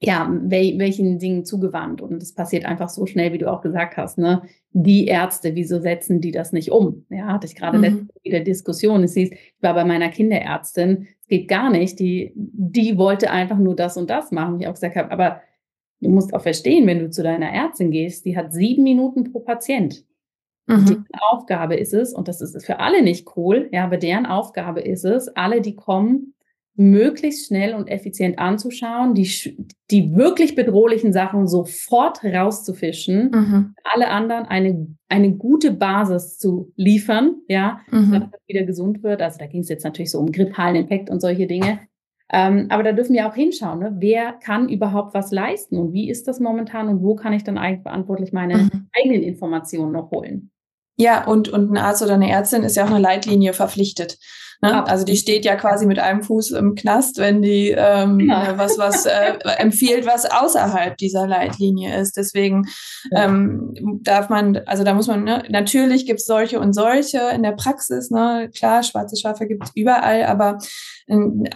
[0.01, 2.01] ja, wel, welchen Dingen zugewandt.
[2.01, 4.43] Und es passiert einfach so schnell, wie du auch gesagt hast, ne?
[4.71, 7.05] Die Ärzte, wieso setzen die das nicht um?
[7.11, 7.83] Ja, hatte ich gerade mhm.
[7.83, 9.03] letzte wieder Diskussion.
[9.03, 11.99] Es hieß, ich war bei meiner Kinderärztin, es geht gar nicht.
[11.99, 14.61] Die, die wollte einfach nur das und das machen.
[14.61, 15.41] Ich auch gesagt habe, aber
[16.01, 19.41] du musst auch verstehen, wenn du zu deiner Ärztin gehst, die hat sieben Minuten pro
[19.41, 20.05] Patient.
[20.67, 20.85] Mhm.
[20.87, 24.81] Die Aufgabe ist es, und das ist für alle nicht cool, ja, aber deren Aufgabe
[24.81, 26.35] ist es, alle, die kommen,
[26.81, 29.29] möglichst schnell und effizient anzuschauen, die,
[29.91, 33.75] die wirklich bedrohlichen Sachen sofort rauszufischen, mhm.
[33.83, 38.13] alle anderen eine, eine gute Basis zu liefern, ja, mhm.
[38.13, 39.23] damit es wieder gesund wird.
[39.23, 41.81] Also da ging es jetzt natürlich so um grippalen Infekt und solche Dinge.
[42.31, 43.97] Ähm, aber da dürfen wir auch hinschauen, ne?
[43.99, 47.57] wer kann überhaupt was leisten und wie ist das momentan und wo kann ich dann
[47.57, 48.89] eigentlich verantwortlich meine mhm.
[48.95, 50.51] eigenen Informationen noch holen.
[50.99, 54.19] Ja, und, und ein Arzt oder eine Ärztin ist ja auch eine Leitlinie verpflichtet.
[54.61, 54.87] Ne?
[54.87, 58.59] Also die steht ja quasi mit einem Fuß im Knast, wenn die ähm, ja.
[58.59, 62.17] was was äh, empfiehlt, was außerhalb dieser Leitlinie ist.
[62.17, 62.65] Deswegen
[63.11, 63.25] ja.
[63.25, 67.53] ähm, darf man, also da muss man, ne, natürlich gibt's solche und solche in der
[67.53, 70.59] Praxis, ne, klar, schwarze Schafe gibt's überall, aber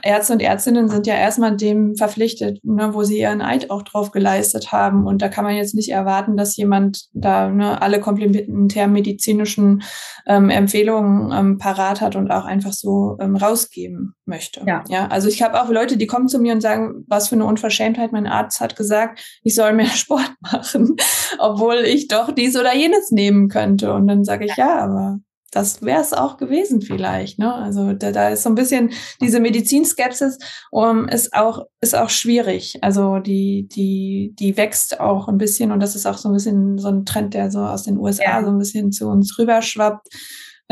[0.02, 4.10] Ärzte und Ärztinnen sind ja erstmal dem verpflichtet, ne, wo sie ihren Eid auch drauf
[4.10, 5.06] geleistet haben.
[5.06, 9.82] Und da kann man jetzt nicht erwarten, dass jemand da ne, alle komplementären medizinischen
[10.26, 14.62] ähm, Empfehlungen ähm, parat hat und auch einfach so ähm, rausgeben möchte.
[14.66, 14.84] Ja.
[14.88, 17.44] ja also ich habe auch Leute, die kommen zu mir und sagen, was für eine
[17.44, 20.96] Unverschämtheit, mein Arzt hat gesagt, ich soll mehr Sport machen,
[21.38, 23.92] obwohl ich doch dies oder jenes nehmen könnte.
[23.92, 25.18] Und dann sage ich, ja, aber
[25.52, 27.38] das wäre es auch gewesen vielleicht.
[27.38, 27.54] Ne?
[27.54, 30.38] Also da, da ist so ein bisschen diese Medizinskepsis
[30.70, 32.78] um, ist auch ist auch schwierig.
[32.80, 36.78] Also die die die wächst auch ein bisschen und das ist auch so ein bisschen
[36.78, 38.44] so ein Trend, der so aus den USA ja.
[38.44, 40.08] so ein bisschen zu uns rüberschwappt.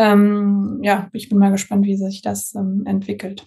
[0.01, 3.47] Ähm, ja, ich bin mal gespannt, wie sich das ähm, entwickelt.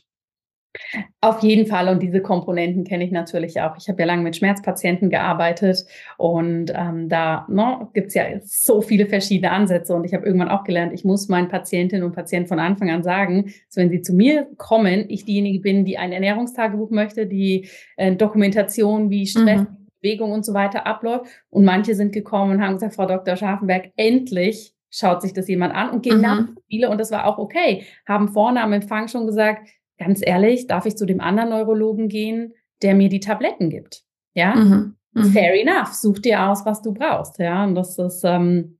[1.19, 1.87] Auf jeden Fall.
[1.87, 3.75] Und diese Komponenten kenne ich natürlich auch.
[3.77, 5.83] Ich habe ja lange mit Schmerzpatienten gearbeitet
[6.17, 9.95] und ähm, da ne, gibt es ja so viele verschiedene Ansätze.
[9.95, 13.01] Und ich habe irgendwann auch gelernt, ich muss meinen Patientinnen und Patienten von Anfang an
[13.01, 17.67] sagen, dass wenn sie zu mir kommen, ich diejenige bin, die ein Ernährungstagebuch möchte, die
[17.97, 19.87] äh, Dokumentation wie Stress, mhm.
[20.01, 21.25] Bewegung und so weiter abläuft.
[21.49, 23.37] Und manche sind gekommen und haben gesagt, Frau Dr.
[23.37, 25.89] Scharfenberg, endlich schaut sich das jemand an.
[25.89, 26.57] Und genau mhm.
[26.69, 30.85] viele, und das war auch okay, haben vorne am Empfang schon gesagt, ganz ehrlich, darf
[30.85, 34.03] ich zu dem anderen Neurologen gehen, der mir die Tabletten gibt?
[34.35, 34.95] Ja, mhm.
[35.13, 35.25] Mhm.
[35.25, 35.93] fair enough.
[35.93, 37.39] Such dir aus, was du brauchst.
[37.39, 38.77] Ja, und das ist, ähm,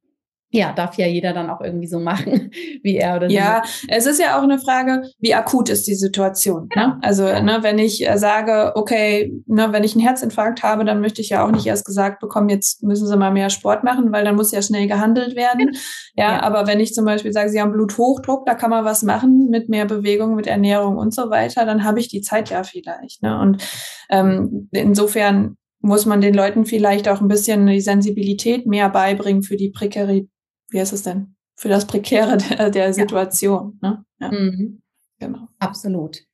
[0.54, 2.52] ja, darf ja jeder dann auch irgendwie so machen,
[2.84, 3.36] wie er oder sie.
[3.36, 6.70] Ja, es ist ja auch eine Frage, wie akut ist die Situation.
[6.76, 7.00] Ne?
[7.02, 11.22] Also, ne, wenn ich äh, sage, okay, ne, wenn ich einen Herzinfarkt habe, dann möchte
[11.22, 14.24] ich ja auch nicht erst gesagt bekommen, jetzt müssen Sie mal mehr Sport machen, weil
[14.24, 15.72] dann muss ja schnell gehandelt werden.
[16.16, 19.02] Ja, ja, aber wenn ich zum Beispiel sage, Sie haben Bluthochdruck, da kann man was
[19.02, 22.63] machen mit mehr Bewegung, mit Ernährung und so weiter, dann habe ich die Zeit ja
[22.63, 23.24] vielleicht.
[23.24, 23.39] Ne?
[23.39, 23.63] Und
[24.12, 29.58] ähm, insofern muss man den Leuten vielleicht auch ein bisschen die Sensibilität mehr beibringen für
[29.58, 30.30] die Prekarität
[30.74, 33.80] wie heißt es denn, für das Prekäre der, der Situation.
[33.82, 34.04] Ne?
[34.20, 34.32] Ja.
[34.32, 34.82] Mhm.
[35.20, 35.48] Genau.
[35.60, 36.26] Absolut.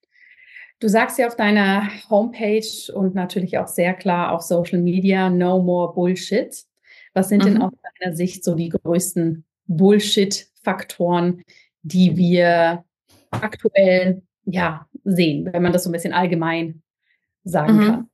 [0.79, 5.61] Du sagst ja auf deiner Homepage und natürlich auch sehr klar auf Social Media, no
[5.61, 6.55] more Bullshit.
[7.13, 7.47] Was sind mhm.
[7.47, 11.43] denn aus deiner Sicht so die größten Bullshit-Faktoren,
[11.81, 12.85] die wir
[13.31, 16.81] aktuell ja sehen, wenn man das so ein bisschen allgemein
[17.43, 17.85] sagen mhm.
[17.85, 18.09] kann?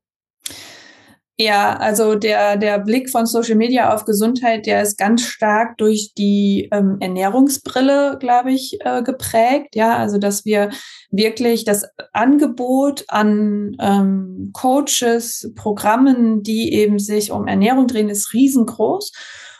[1.38, 6.14] Ja, also der, der Blick von Social Media auf Gesundheit, der ist ganz stark durch
[6.18, 9.76] die ähm, Ernährungsbrille, glaube ich, äh, geprägt.
[9.76, 10.70] Ja, also dass wir
[11.12, 19.12] wirklich das Angebot an ähm, Coaches, Programmen, die eben sich um Ernährung drehen, ist riesengroß.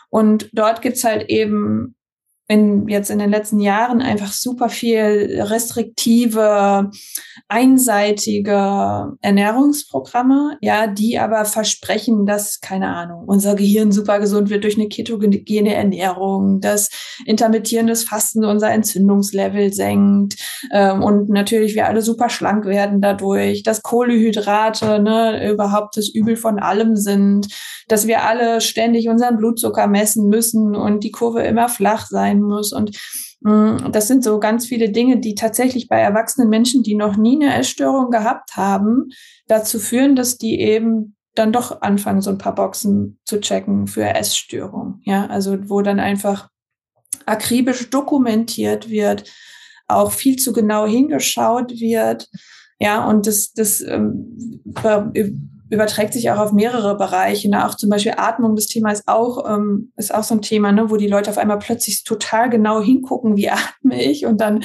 [0.08, 1.94] Und dort gibt's halt eben
[2.48, 6.90] in, jetzt in den letzten Jahren einfach super viel restriktive,
[7.48, 14.76] einseitige Ernährungsprogramme, ja, die aber versprechen, dass, keine Ahnung, unser Gehirn super gesund wird durch
[14.76, 16.90] eine ketogene Ernährung, dass
[17.24, 20.36] intermittierendes Fasten unser Entzündungslevel senkt
[20.72, 26.36] ähm, und natürlich wir alle super schlank werden dadurch, dass Kohlehydrate ne, überhaupt das Übel
[26.36, 27.48] von allem sind,
[27.88, 32.42] dass wir alle ständig unseren Blutzucker messen müssen und die Kurve immer flach sein sein
[32.42, 32.72] muss.
[32.72, 32.96] Und
[33.40, 37.16] mh, mm, das sind so ganz viele Dinge, die tatsächlich bei erwachsenen Menschen, die noch
[37.16, 39.10] nie eine Essstörung gehabt haben,
[39.46, 44.04] dazu führen, dass die eben dann doch anfangen, so ein paar Boxen zu checken für
[44.04, 45.00] Essstörung.
[45.04, 46.48] Ja, also wo dann einfach
[47.26, 49.30] akribisch dokumentiert wird,
[49.86, 52.28] auch viel zu genau hingeschaut wird.
[52.78, 54.62] Ja, und das, das ähm,
[55.68, 57.50] überträgt sich auch auf mehrere Bereiche.
[57.50, 57.66] Ne?
[57.66, 60.90] Auch zum Beispiel Atmung, das Thema ist auch, ähm, ist auch so ein Thema, ne?
[60.90, 64.62] wo die Leute auf einmal plötzlich total genau hingucken, wie atme ich und dann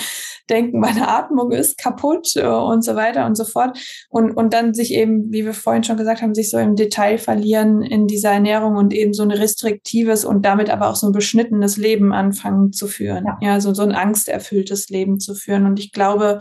[0.49, 3.77] denken, meine Atmung ist kaputt äh, und so weiter und so fort.
[4.09, 7.17] Und, und dann sich eben, wie wir vorhin schon gesagt haben, sich so im Detail
[7.17, 11.13] verlieren in dieser Ernährung und eben so ein restriktives und damit aber auch so ein
[11.13, 13.25] beschnittenes Leben anfangen zu führen.
[13.25, 15.65] Ja, ja so, so ein angsterfülltes Leben zu führen.
[15.65, 16.39] Und ich glaube,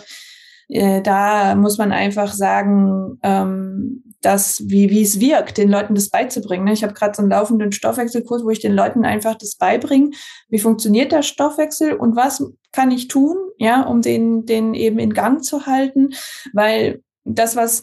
[0.69, 6.11] äh, da muss man einfach sagen, ähm, dass, wie, wie es wirkt, den Leuten das
[6.11, 6.65] beizubringen.
[6.65, 6.73] Ne?
[6.73, 10.11] Ich habe gerade so einen laufenden Stoffwechselkurs, wo ich den Leuten einfach das beibringe,
[10.49, 15.15] wie funktioniert der Stoffwechsel und was kann ich tun, ja, um den, den eben in
[15.15, 16.11] Gang zu halten.
[16.53, 17.83] Weil das, was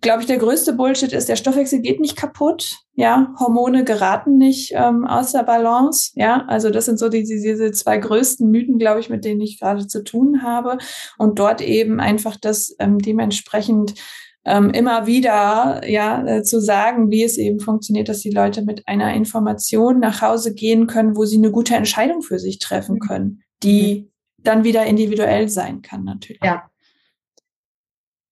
[0.00, 2.78] glaube ich, der größte Bullshit ist, der Stoffwechsel geht nicht kaputt.
[2.94, 6.12] Ja, Hormone geraten nicht ähm, aus der Balance.
[6.14, 9.60] Ja, also das sind so die, diese zwei größten Mythen, glaube ich, mit denen ich
[9.60, 10.78] gerade zu tun habe.
[11.18, 13.94] Und dort eben einfach das ähm, dementsprechend
[14.46, 18.86] ähm, immer wieder ja äh, zu sagen, wie es eben funktioniert, dass die Leute mit
[18.86, 23.00] einer Information nach Hause gehen können, wo sie eine gute Entscheidung für sich treffen mhm.
[23.00, 26.40] können, die dann wieder individuell sein kann natürlich.
[26.42, 26.70] Ja,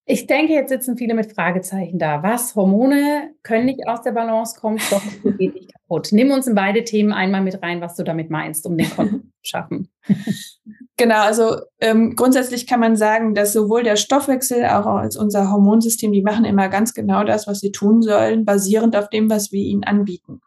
[0.07, 2.23] ich denke, jetzt sitzen viele mit Fragezeichen da.
[2.23, 2.55] Was?
[2.55, 5.03] Hormone können nicht aus der Balance kommen, Stoff
[5.39, 6.09] geht nicht kaputt.
[6.13, 9.19] Nimm uns in beide Themen einmal mit rein, was du damit meinst, um den Konto
[9.19, 9.89] zu schaffen.
[10.97, 16.13] Genau, also ähm, grundsätzlich kann man sagen, dass sowohl der Stoffwechsel auch als unser Hormonsystem,
[16.13, 19.61] die machen immer ganz genau das, was sie tun sollen, basierend auf dem, was wir
[19.61, 20.41] ihnen anbieten.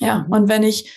[0.00, 0.32] Ja, mhm.
[0.32, 0.92] und wenn ich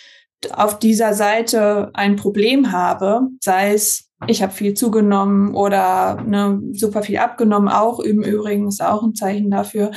[0.51, 7.03] auf dieser Seite ein Problem habe, sei es ich habe viel zugenommen oder ne, super
[7.03, 9.91] viel abgenommen, auch im Übrigen ist auch ein Zeichen dafür.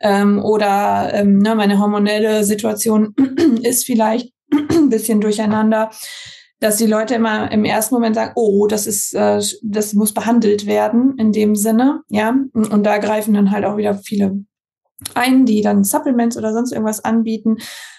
[0.00, 3.14] Ähm, oder ähm, ne, meine hormonelle Situation
[3.62, 5.90] ist vielleicht ein bisschen durcheinander,
[6.60, 10.66] dass die Leute immer im ersten Moment sagen, oh, das ist, äh, das muss behandelt
[10.66, 12.34] werden in dem Sinne, ja.
[12.52, 14.44] Und da greifen dann halt auch wieder viele
[15.14, 17.58] ein, die dann Supplements oder sonst irgendwas anbieten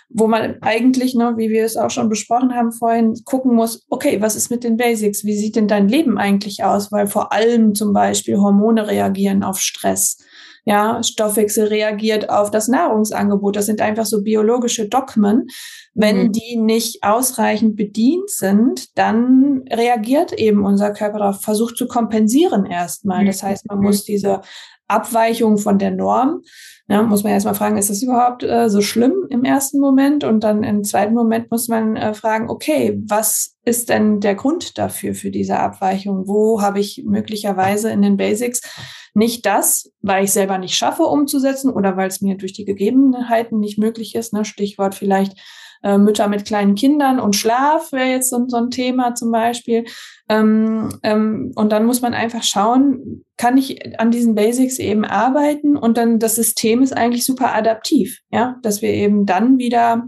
[0.10, 4.19] wo man eigentlich, ne, wie wir es auch schon besprochen haben vorhin, gucken muss, okay,
[4.22, 5.24] was ist mit den Basics?
[5.24, 6.91] Wie sieht denn dein Leben eigentlich aus?
[6.91, 10.17] Weil vor allem zum Beispiel Hormone reagieren auf Stress.
[10.65, 13.56] Ja, Stoffwechsel reagiert auf das Nahrungsangebot.
[13.56, 15.48] Das sind einfach so biologische Dogmen.
[15.93, 16.32] Wenn mhm.
[16.32, 23.26] die nicht ausreichend bedient sind, dann reagiert eben unser Körper darauf, versucht zu kompensieren erstmal.
[23.26, 24.41] Das heißt, man muss diese
[24.88, 26.41] Abweichung von der Norm
[26.91, 30.24] ja, muss man erstmal fragen, ist das überhaupt äh, so schlimm im ersten Moment?
[30.24, 34.80] Und dann im zweiten Moment muss man äh, fragen, okay, was ist denn der Grund
[34.80, 36.28] dafür, für diese Abweichung?
[36.28, 38.62] Wo habe ich möglicherweise in den Basics
[39.13, 43.60] nicht das, weil ich selber nicht schaffe umzusetzen oder weil es mir durch die Gegebenheiten
[43.60, 44.34] nicht möglich ist?
[44.34, 44.45] Ne?
[44.45, 45.38] Stichwort vielleicht
[45.84, 49.86] äh, Mütter mit kleinen Kindern und Schlaf wäre jetzt so, so ein Thema zum Beispiel.
[50.28, 55.78] Ähm, ähm, und dann muss man einfach schauen, kann ich an diesen Basics eben arbeiten
[55.78, 60.08] und dann das System ist eigentlich super adaptiv, ja, dass wir eben dann wieder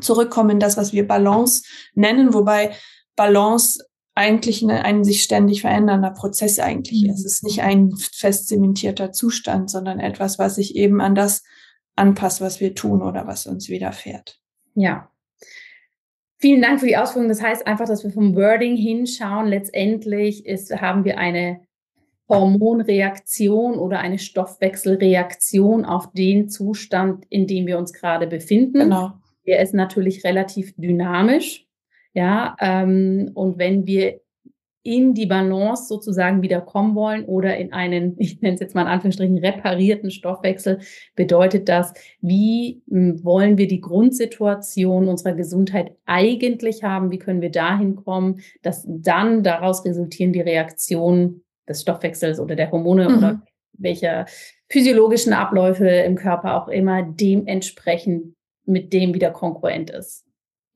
[0.00, 2.72] zurückkommen in das, was wir Balance nennen, wobei
[3.16, 7.20] Balance eigentlich eine, ein sich ständig verändernder Prozess eigentlich ist.
[7.20, 11.42] Es ist nicht ein fest zementierter Zustand, sondern etwas, was sich eben an das
[11.96, 14.38] anpasst, was wir tun oder was uns widerfährt.
[14.74, 15.10] Ja.
[16.38, 17.28] Vielen Dank für die Ausführung.
[17.28, 19.46] Das heißt einfach, dass wir vom Wording hinschauen.
[19.46, 21.60] Letztendlich ist, haben wir eine
[22.28, 28.78] Hormonreaktion oder eine Stoffwechselreaktion auf den Zustand, in dem wir uns gerade befinden.
[28.78, 29.12] Genau.
[29.46, 31.66] Der ist natürlich relativ dynamisch.
[32.12, 34.20] Ja, ähm, und wenn wir
[34.82, 38.82] in die Balance sozusagen wieder kommen wollen oder in einen, ich nenne es jetzt mal
[38.82, 40.80] in Anführungsstrichen, reparierten Stoffwechsel,
[41.14, 47.10] bedeutet das, wie hm, wollen wir die Grundsituation unserer Gesundheit eigentlich haben?
[47.10, 52.70] Wie können wir dahin kommen, dass dann daraus resultieren die Reaktionen des Stoffwechsels oder der
[52.70, 53.18] Hormone mhm.
[53.18, 53.42] oder
[53.74, 54.26] welcher
[54.68, 60.24] physiologischen Abläufe im Körper auch immer dementsprechend mit dem wieder konkurrent ist.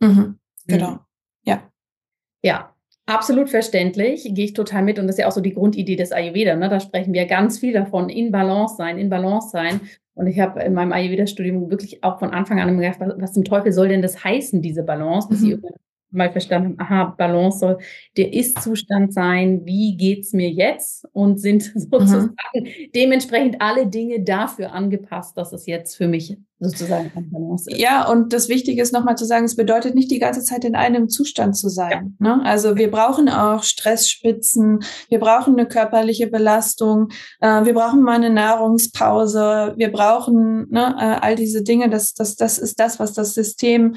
[0.01, 0.39] Mhm.
[0.67, 0.99] Genau.
[2.45, 2.71] Ja.
[3.07, 4.99] Absolut verständlich, gehe ich total mit.
[4.99, 6.57] Und das ist ja auch so die Grundidee des Ayurveda.
[6.57, 6.71] Ne?
[6.71, 9.83] Da sprechen wir ganz viel davon, in Balance sein, in Balance sein.
[10.15, 13.45] Und ich habe in meinem Ayurveda-Studium wirklich auch von Anfang an gedacht, was, was, zum
[13.45, 15.29] Teufel soll denn das heißen, diese Balance?
[15.29, 15.51] Bis mhm.
[15.51, 15.59] ich
[16.15, 17.79] mal verstanden aha, Balance soll
[18.17, 21.07] der Ist-Zustand sein, wie geht's mir jetzt?
[21.13, 22.67] Und sind sozusagen mhm.
[22.95, 27.79] dementsprechend alle Dinge dafür angepasst, dass es jetzt für mich sozusagen ein Balance ist.
[27.79, 30.75] Ja, und das Wichtige ist nochmal zu sagen, es bedeutet nicht die ganze Zeit in
[30.75, 32.17] einem Zustand zu sein.
[32.21, 32.37] Ja.
[32.37, 32.45] Ne?
[32.45, 37.09] Also wir brauchen auch Stressspitzen, wir brauchen eine körperliche Belastung,
[37.41, 41.91] äh, wir brauchen mal eine Nahrungspause, wir brauchen ne, äh, all diese Dinge.
[41.91, 43.97] Das, das, das ist das, was das System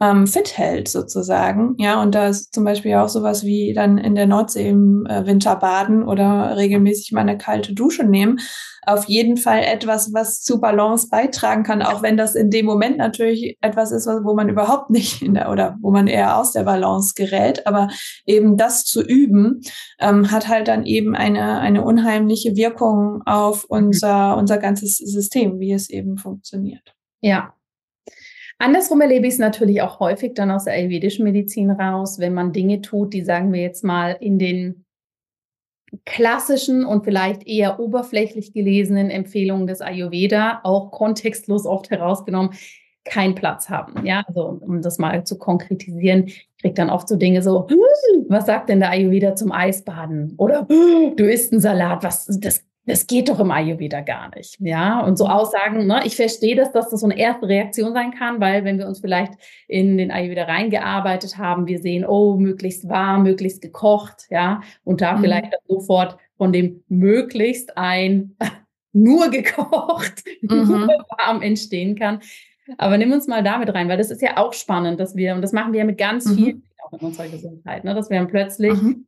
[0.00, 1.74] ähm, fit hält sozusagen.
[1.78, 5.24] Ja, und da ist zum Beispiel auch sowas wie dann in der Nordsee im äh,
[5.26, 8.38] Winter baden oder regelmäßig mal eine kalte Dusche nehmen.
[8.82, 12.98] Auf jeden Fall etwas, was zu Balance beitragen kann, auch wenn das in dem Moment
[12.98, 16.62] natürlich etwas ist, wo man überhaupt nicht in der oder wo man eher aus der
[16.62, 17.66] Balance gerät.
[17.66, 17.88] Aber
[18.26, 19.60] eben das zu üben,
[19.98, 25.72] ähm, hat halt dann eben eine, eine unheimliche Wirkung auf unser, unser ganzes System, wie
[25.72, 26.94] es eben funktioniert.
[27.20, 27.55] Ja,
[28.58, 32.52] Andersrum erlebe ich es natürlich auch häufig dann aus der ayurvedischen Medizin raus, wenn man
[32.52, 34.86] Dinge tut, die sagen wir jetzt mal in den
[36.04, 42.50] klassischen und vielleicht eher oberflächlich gelesenen Empfehlungen des Ayurveda, auch kontextlos oft herausgenommen,
[43.04, 44.04] keinen Platz haben.
[44.04, 47.68] Ja, also um das mal zu konkretisieren, kriegt dann oft so Dinge so,
[48.28, 50.34] was sagt denn der Ayurveda zum Eisbaden?
[50.38, 54.56] Oder du isst einen Salat, was das das geht doch im Ayurveda gar nicht.
[54.60, 58.12] Ja, und so Aussagen, ne, ich verstehe das, dass das so eine erste Reaktion sein
[58.12, 59.32] kann, weil wenn wir uns vielleicht
[59.66, 65.16] in den Ayurveda reingearbeitet haben, wir sehen, oh, möglichst warm, möglichst gekocht, ja, und da
[65.16, 65.20] mhm.
[65.20, 68.36] vielleicht sofort von dem möglichst ein
[68.92, 70.68] nur gekocht, mhm.
[70.68, 72.20] nur warm entstehen kann.
[72.78, 75.42] Aber nimm uns mal damit rein, weil das ist ja auch spannend, dass wir, und
[75.42, 76.34] das machen wir ja mit ganz mhm.
[76.34, 79.06] vielen auch in unserer Gesundheit, ne, dass wir dann plötzlich mhm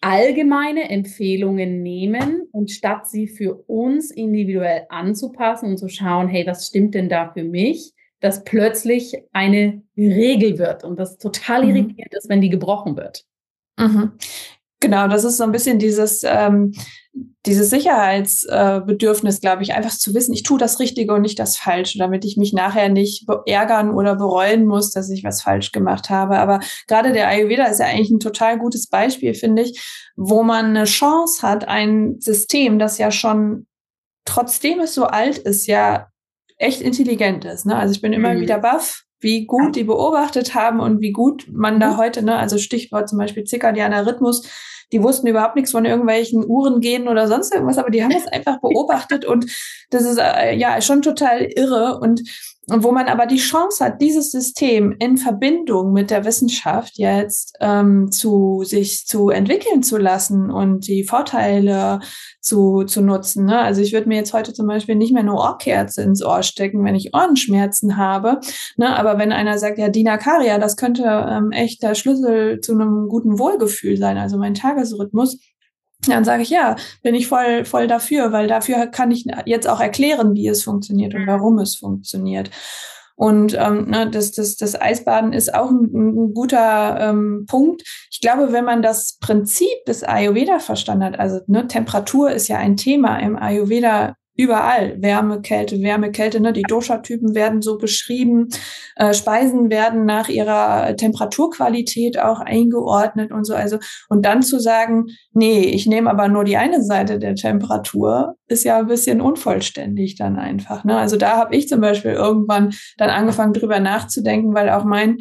[0.00, 6.66] allgemeine Empfehlungen nehmen und statt sie für uns individuell anzupassen und zu schauen, hey, was
[6.66, 11.70] stimmt denn da für mich, dass plötzlich eine Regel wird und das total mhm.
[11.70, 13.24] irritiert ist, wenn die gebrochen wird.
[13.78, 14.12] Mhm.
[14.80, 16.72] Genau, das ist so ein bisschen dieses, ähm,
[17.46, 21.98] dieses Sicherheitsbedürfnis, glaube ich, einfach zu wissen, ich tue das Richtige und nicht das Falsche,
[21.98, 26.38] damit ich mich nachher nicht ärgern oder bereuen muss, dass ich was falsch gemacht habe.
[26.38, 29.82] Aber gerade der Ayurveda ist ja eigentlich ein total gutes Beispiel, finde ich,
[30.16, 33.66] wo man eine Chance hat, ein System, das ja schon,
[34.26, 36.08] trotzdem es so alt ist, ja
[36.58, 37.64] echt intelligent ist.
[37.64, 37.74] Ne?
[37.74, 38.40] Also ich bin immer mhm.
[38.40, 41.96] wieder baff, wie gut die beobachtet haben und wie gut man da mhm.
[41.96, 44.46] heute, ne, also Stichwort zum Beispiel zirkadianer Rhythmus,
[44.92, 48.26] die wussten überhaupt nichts von irgendwelchen Uhren gehen oder sonst irgendwas, aber die haben das
[48.26, 49.46] einfach beobachtet und
[49.90, 52.22] das ist äh, ja schon total irre und
[52.70, 57.56] und wo man aber die Chance hat, dieses System in Verbindung mit der Wissenschaft jetzt
[57.60, 62.00] ähm, zu sich zu entwickeln zu lassen und die Vorteile
[62.40, 63.46] zu, zu nutzen.
[63.46, 63.58] Ne?
[63.58, 66.84] Also ich würde mir jetzt heute zum Beispiel nicht mehr eine Ohrkerze ins Ohr stecken,
[66.84, 68.40] wenn ich Ohrenschmerzen habe.
[68.76, 68.96] Ne?
[68.96, 73.38] Aber wenn einer sagt, ja, Dinakaria, das könnte ähm, echt der Schlüssel zu einem guten
[73.38, 75.38] Wohlgefühl sein, also mein Tagesrhythmus,
[76.06, 79.80] dann sage ich, ja, bin ich voll, voll dafür, weil dafür kann ich jetzt auch
[79.80, 81.26] erklären, wie es funktioniert und mhm.
[81.26, 82.50] warum es funktioniert.
[83.20, 87.82] Und ähm, ne, das, das, das Eisbaden ist auch ein, ein guter ähm, Punkt.
[88.10, 92.56] Ich glaube, wenn man das Prinzip des Ayurveda verstanden hat, also ne, Temperatur ist ja
[92.56, 95.00] ein Thema im Ayurveda überall.
[95.02, 96.40] Wärme, Kälte, Wärme, Kälte.
[96.40, 96.52] Ne?
[96.52, 98.48] Die Dosha-Typen werden so beschrieben.
[98.96, 103.54] Äh, Speisen werden nach ihrer Temperaturqualität auch eingeordnet und so.
[103.54, 103.78] Also,
[104.08, 108.64] und dann zu sagen, nee, ich nehme aber nur die eine Seite der Temperatur, ist
[108.64, 110.84] ja ein bisschen unvollständig dann einfach.
[110.84, 110.96] Ne?
[110.96, 115.18] Also da habe ich zum Beispiel irgendwann dann angefangen, drüber nachzudenken, weil auch mein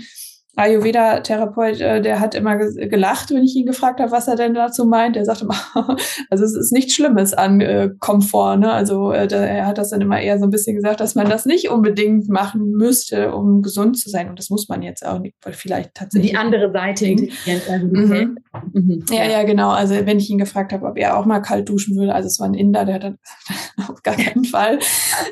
[0.60, 4.86] Ayurveda-Therapeut, äh, der hat immer gelacht, wenn ich ihn gefragt habe, was er denn dazu
[4.86, 5.16] meint.
[5.16, 5.56] Er sagte immer,
[6.30, 8.58] also es ist nichts Schlimmes an äh, Komfort.
[8.58, 8.72] Ne?
[8.72, 11.30] Also äh, der, er hat das dann immer eher so ein bisschen gesagt, dass man
[11.30, 14.30] das nicht unbedingt machen müsste, um gesund zu sein.
[14.30, 16.32] Und das muss man jetzt auch nicht, weil vielleicht tatsächlich.
[16.32, 17.70] Die andere Seite intelligent.
[17.70, 18.38] Also mhm.
[18.74, 19.06] Mhm.
[19.12, 19.70] Ja, ja, genau.
[19.70, 22.40] Also wenn ich ihn gefragt habe, ob er auch mal kalt duschen würde, also es
[22.40, 23.18] war ein Inder, der hat dann
[23.90, 24.80] auf gar keinen Fall.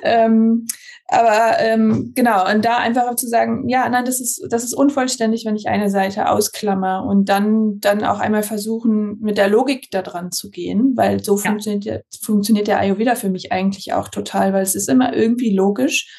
[0.03, 0.67] ähm,
[1.09, 5.45] aber ähm, genau, und da einfach zu sagen, ja, nein, das ist, das ist unvollständig,
[5.45, 10.01] wenn ich eine Seite ausklammer und dann, dann auch einmal versuchen, mit der Logik da
[10.01, 11.43] dran zu gehen, weil so ja.
[11.43, 15.55] funktioniert, der, funktioniert der Ayurveda für mich eigentlich auch total, weil es ist immer irgendwie
[15.55, 16.09] logisch,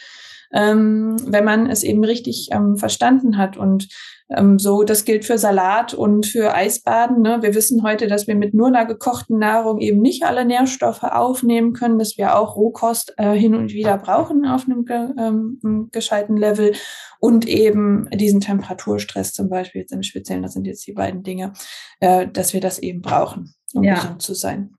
[0.55, 3.59] ähm, wenn man es eben richtig ähm, verstanden hat.
[3.59, 3.89] Und
[4.31, 7.23] ähm, so, das gilt für Salat und für Eisbaden.
[7.23, 7.39] Ne?
[7.41, 11.73] Wir wissen heute, dass wir mit nur einer gekochten Nahrung eben nicht alle Nährstoffe aufnehmen
[11.73, 16.37] können, dass wir auch Rohkost äh, hin und wieder brauchen auf einem ge ähm, gescheiten
[16.37, 16.75] Level
[17.21, 21.55] und eben diesen Temperaturstress zum Beispiel jetzt im Speziellen, das sind jetzt die beiden Dinge,
[22.01, 23.95] äh, dass wir das eben brauchen, um ja.
[23.95, 24.75] gesund zu sein.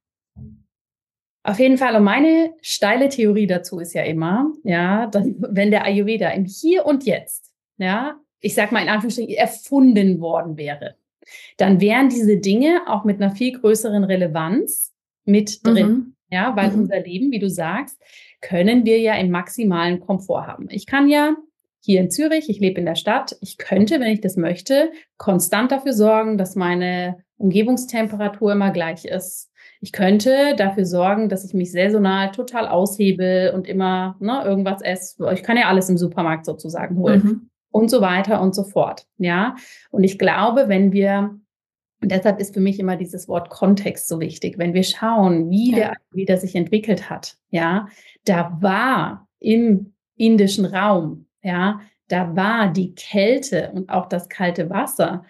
[1.43, 1.95] Auf jeden Fall.
[1.95, 6.85] Und meine steile Theorie dazu ist ja immer, ja, dass wenn der Ayurveda im Hier
[6.85, 10.95] und Jetzt, ja, ich sag mal in Anführungsstrichen, erfunden worden wäre,
[11.57, 14.93] dann wären diese Dinge auch mit einer viel größeren Relevanz
[15.25, 15.87] mit drin.
[15.87, 16.15] Mhm.
[16.31, 16.81] Ja, weil mhm.
[16.81, 17.99] unser Leben, wie du sagst,
[18.41, 20.67] können wir ja im maximalen Komfort haben.
[20.69, 21.35] Ich kann ja
[21.81, 25.71] hier in Zürich, ich lebe in der Stadt, ich könnte, wenn ich das möchte, konstant
[25.71, 29.49] dafür sorgen, dass meine Umgebungstemperatur immer gleich ist.
[29.81, 35.31] Ich könnte dafür sorgen, dass ich mich saisonal total aushebe und immer ne, irgendwas esse.
[35.33, 37.23] Ich kann ja alles im Supermarkt sozusagen holen.
[37.23, 39.05] Mhm und so weiter und so fort.
[39.17, 39.55] Ja,
[39.91, 41.39] und ich glaube, wenn wir
[42.01, 44.57] und deshalb ist für mich immer dieses Wort Kontext so wichtig.
[44.57, 45.77] Wenn wir schauen, wie ja.
[45.77, 47.87] der wieder sich entwickelt hat, ja,
[48.23, 55.25] da war im indischen Raum, ja, da war die Kälte und auch das kalte Wasser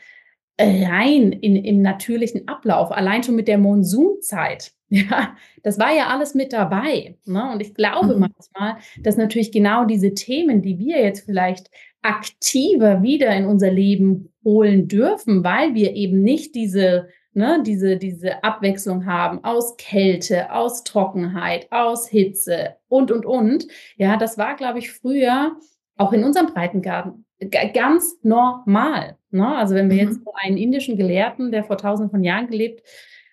[0.59, 4.71] rein in, im natürlichen Ablauf, allein schon mit der Monsunzeit.
[4.91, 7.15] Ja, das war ja alles mit dabei.
[7.25, 7.51] Ne?
[7.51, 8.21] Und ich glaube mhm.
[8.21, 11.69] manchmal, dass natürlich genau diese Themen, die wir jetzt vielleicht
[12.01, 18.43] aktiver wieder in unser Leben holen dürfen, weil wir eben nicht diese, ne, diese, diese
[18.43, 23.67] Abwechslung haben aus Kälte, aus Trockenheit, aus Hitze und, und, und.
[23.97, 25.57] Ja, das war, glaube ich, früher
[25.97, 27.25] auch in unserem Breitengarten
[27.73, 29.17] ganz normal.
[29.31, 29.55] Ne?
[29.55, 30.09] Also wenn wir mhm.
[30.09, 32.83] jetzt einen indischen Gelehrten, der vor tausenden von Jahren gelebt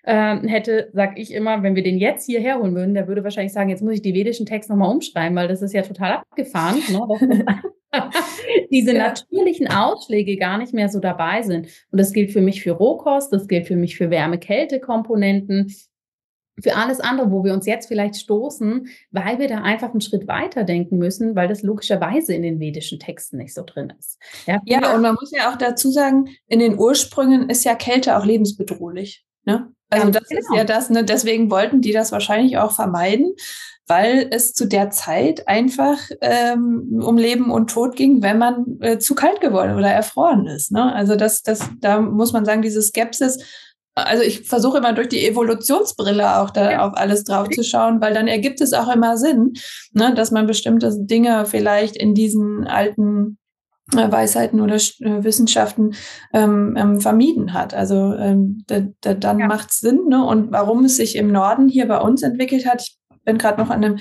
[0.03, 3.53] äh, hätte, sag ich immer, wenn wir den jetzt hierher holen würden, der würde wahrscheinlich
[3.53, 6.81] sagen, jetzt muss ich die vedischen Texte nochmal umschreiben, weil das ist ja total abgefahren.
[6.91, 7.53] Ne?
[8.71, 9.09] diese ja.
[9.09, 11.69] natürlichen Ausschläge gar nicht mehr so dabei sind.
[11.91, 15.73] Und das gilt für mich für Rohkost, das gilt für mich für Wärme-Kälte-Komponenten,
[16.63, 20.27] für alles andere, wo wir uns jetzt vielleicht stoßen, weil wir da einfach einen Schritt
[20.27, 24.19] weiter denken müssen, weil das logischerweise in den vedischen Texten nicht so drin ist.
[24.47, 28.17] Ja, ja und man muss ja auch dazu sagen, in den Ursprüngen ist ja Kälte
[28.17, 29.27] auch lebensbedrohlich.
[29.45, 29.71] Ne?
[29.91, 30.41] Also das genau.
[30.41, 33.35] ist ja das, ne, deswegen wollten die das wahrscheinlich auch vermeiden,
[33.87, 38.99] weil es zu der Zeit einfach ähm, um Leben und Tod ging, wenn man äh,
[38.99, 40.73] zu kalt geworden oder erfroren ist.
[40.73, 40.93] Ne?
[40.93, 43.39] Also das, das, da muss man sagen, diese Skepsis
[43.97, 46.87] also ich versuche immer durch die Evolutionsbrille auch da ja.
[46.87, 49.55] auf alles drauf zu schauen, weil dann ergibt es auch immer Sinn,
[49.93, 53.39] ne, dass man bestimmte Dinge vielleicht in diesen alten
[53.95, 55.95] äh, Weisheiten oder äh, Wissenschaften
[56.35, 57.73] ähm, ähm, vermieden hat.
[57.73, 59.47] Also ähm, da, da, dann ja.
[59.47, 60.09] macht es Sinn.
[60.09, 60.25] Ne?
[60.25, 62.96] Und warum es sich im Norden hier bei uns entwickelt hat, ich
[63.27, 63.99] bin gerade noch an einem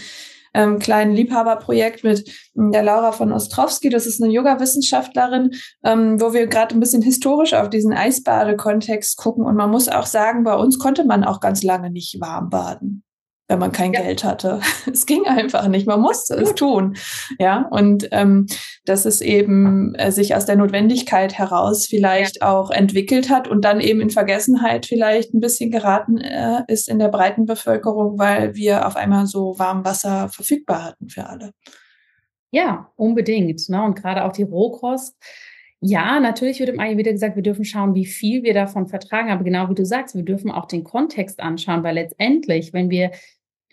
[0.53, 3.89] ähm, kleinen Liebhaberprojekt mit hm, der Laura von Ostrowski.
[3.89, 5.51] Das ist eine Yoga-Wissenschaftlerin,
[5.83, 9.45] ähm, wo wir gerade ein bisschen historisch auf diesen Eisbadekontext gucken.
[9.45, 13.03] Und man muss auch sagen, bei uns konnte man auch ganz lange nicht warm baden
[13.47, 14.01] wenn man kein ja.
[14.01, 14.59] Geld hatte.
[14.91, 15.87] Es ging einfach nicht.
[15.87, 16.95] Man musste es tun.
[17.39, 18.47] Ja, und ähm,
[18.85, 22.51] dass es eben äh, sich aus der Notwendigkeit heraus vielleicht ja.
[22.51, 26.99] auch entwickelt hat und dann eben in Vergessenheit vielleicht ein bisschen geraten äh, ist in
[26.99, 31.51] der breiten Bevölkerung, weil wir auf einmal so warm Wasser verfügbar hatten für alle.
[32.51, 33.67] Ja, unbedingt.
[33.69, 33.83] Ne?
[33.83, 35.15] Und gerade auch die Rohkost.
[35.81, 39.29] Ja, natürlich wird im Ayurveda gesagt, wir dürfen schauen, wie viel wir davon vertragen.
[39.29, 43.11] Aber genau wie du sagst, wir dürfen auch den Kontext anschauen, weil letztendlich, wenn wir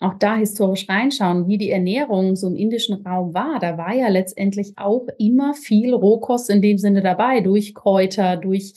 [0.03, 4.07] auch da historisch reinschauen, wie die Ernährung so im indischen Raum war, da war ja
[4.07, 8.73] letztendlich auch immer viel Rohkost in dem Sinne dabei, durch Kräuter, durch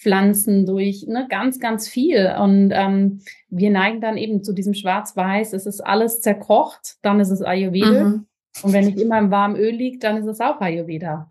[0.00, 2.32] Pflanzen, durch ne, ganz, ganz viel.
[2.40, 7.30] Und ähm, wir neigen dann eben zu diesem Schwarz-Weiß, es ist alles zerkocht, dann ist
[7.30, 8.04] es Ayurveda.
[8.04, 8.26] Mhm.
[8.62, 11.28] Und wenn nicht immer im warmen Öl liegt, dann ist es auch Ayurveda.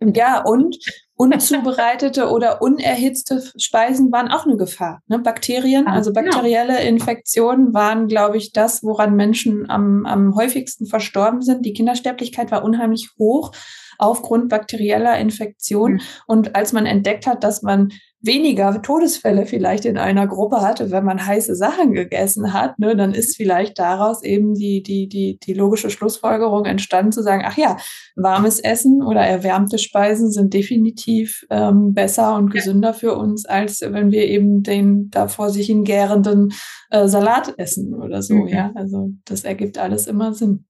[0.00, 0.78] Ja, und
[1.16, 5.02] unzubereitete oder unerhitzte Speisen waren auch eine Gefahr.
[5.08, 5.18] Ne?
[5.18, 6.30] Bakterien, ah, also genau.
[6.30, 11.66] bakterielle Infektionen waren, glaube ich, das, woran Menschen am, am häufigsten verstorben sind.
[11.66, 13.52] Die Kindersterblichkeit war unheimlich hoch
[13.98, 15.94] aufgrund bakterieller Infektion.
[15.94, 16.00] Mhm.
[16.26, 17.90] Und als man entdeckt hat, dass man
[18.20, 23.14] weniger Todesfälle vielleicht in einer Gruppe hatte, wenn man heiße Sachen gegessen hat, ne, dann
[23.14, 27.76] ist vielleicht daraus eben die, die, die, die logische Schlussfolgerung entstanden zu sagen, ach ja,
[28.16, 34.10] warmes Essen oder erwärmte Speisen sind definitiv ähm, besser und gesünder für uns, als wenn
[34.10, 36.52] wir eben den da vor sich hingärenden
[36.90, 38.34] äh, Salat essen oder so.
[38.34, 38.48] Mhm.
[38.48, 40.64] Ja, also das ergibt alles immer Sinn.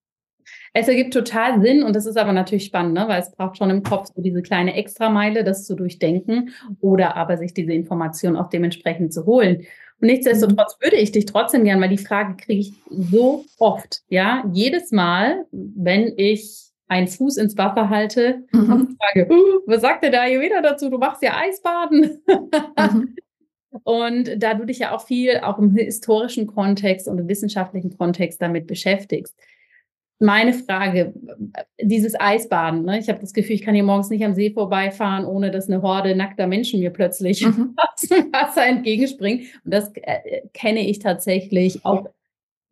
[0.74, 3.04] Es ergibt total Sinn und das ist aber natürlich spannend, ne?
[3.08, 6.50] weil es braucht schon im Kopf so diese kleine Extrameile, das zu durchdenken
[6.80, 9.66] oder aber sich diese Information auch dementsprechend zu holen.
[10.00, 10.84] Und nichtsdestotrotz mhm.
[10.84, 15.46] würde ich dich trotzdem gern, weil die Frage kriege ich so oft, ja, jedes Mal,
[15.50, 18.72] wenn ich einen Fuß ins Wasser halte mhm.
[18.72, 20.88] und frage, uh, was sagt der da hier wieder dazu?
[20.88, 22.22] Du machst ja Eisbaden.
[22.26, 23.16] Mhm.
[23.84, 28.40] Und da du dich ja auch viel auch im historischen Kontext und im wissenschaftlichen Kontext
[28.40, 29.36] damit beschäftigst,
[30.20, 31.14] meine Frage,
[31.80, 32.98] dieses Eisbaden, ne?
[32.98, 35.82] ich habe das Gefühl, ich kann hier morgens nicht am See vorbeifahren, ohne dass eine
[35.82, 37.74] Horde nackter Menschen mir plötzlich mhm.
[37.76, 39.42] aus dem Wasser entgegenspringt.
[39.64, 42.08] Und das äh, kenne ich tatsächlich auch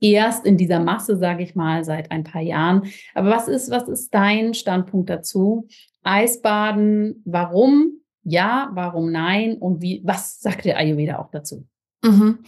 [0.00, 2.90] erst in dieser Masse, sage ich mal, seit ein paar Jahren.
[3.14, 5.68] Aber was ist, was ist dein Standpunkt dazu?
[6.02, 8.00] Eisbaden, warum?
[8.22, 9.56] Ja, warum nein?
[9.56, 11.66] Und wie, was sagt der Ayurveda auch dazu?
[12.02, 12.38] Mhm.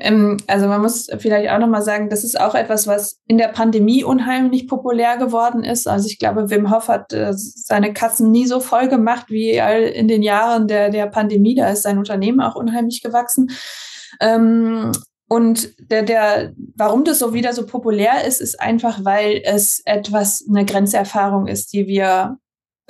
[0.00, 3.48] Ähm, also man muss vielleicht auch nochmal sagen, das ist auch etwas, was in der
[3.48, 5.88] Pandemie unheimlich populär geworden ist.
[5.88, 10.08] Also ich glaube, Wim Hof hat äh, seine Kassen nie so voll gemacht wie in
[10.08, 11.54] den Jahren der, der Pandemie.
[11.54, 13.50] Da ist sein Unternehmen auch unheimlich gewachsen.
[14.20, 14.92] Ähm,
[15.28, 20.44] und der, der, warum das so wieder so populär ist, ist einfach, weil es etwas,
[20.48, 22.38] eine Grenzerfahrung ist, die wir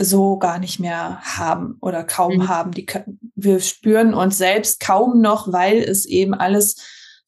[0.01, 2.49] so gar nicht mehr haben oder kaum mhm.
[2.49, 2.71] haben.
[2.71, 2.87] Die,
[3.35, 6.77] wir spüren uns selbst kaum noch, weil es eben alles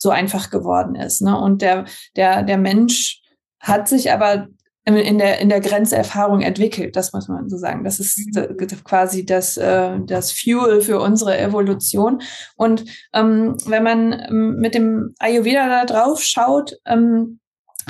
[0.00, 1.22] so einfach geworden ist.
[1.22, 1.38] Ne?
[1.38, 1.84] Und der,
[2.16, 3.22] der, der Mensch
[3.60, 4.48] hat sich aber
[4.86, 7.84] in der, in der Grenzerfahrung entwickelt, das muss man so sagen.
[7.84, 8.56] Das ist mhm.
[8.82, 12.22] quasi das, äh, das Fuel für unsere Evolution.
[12.56, 17.40] Und ähm, wenn man ähm, mit dem Ayurveda da drauf schaut, ähm,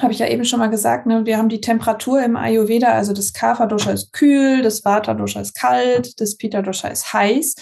[0.02, 3.12] habe ich ja eben schon mal gesagt, ne, wir haben die Temperatur im Ayurveda, also
[3.12, 7.54] das Kapha-Dosha ist kühl, das Vata-Dosha ist kalt, das Pitta-Dosha ist heiß.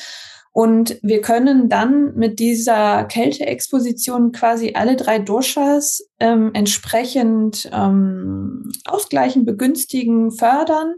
[0.53, 9.45] Und wir können dann mit dieser Kälteexposition quasi alle drei Doshas ähm, entsprechend ähm, ausgleichen,
[9.45, 10.95] begünstigen, fördern.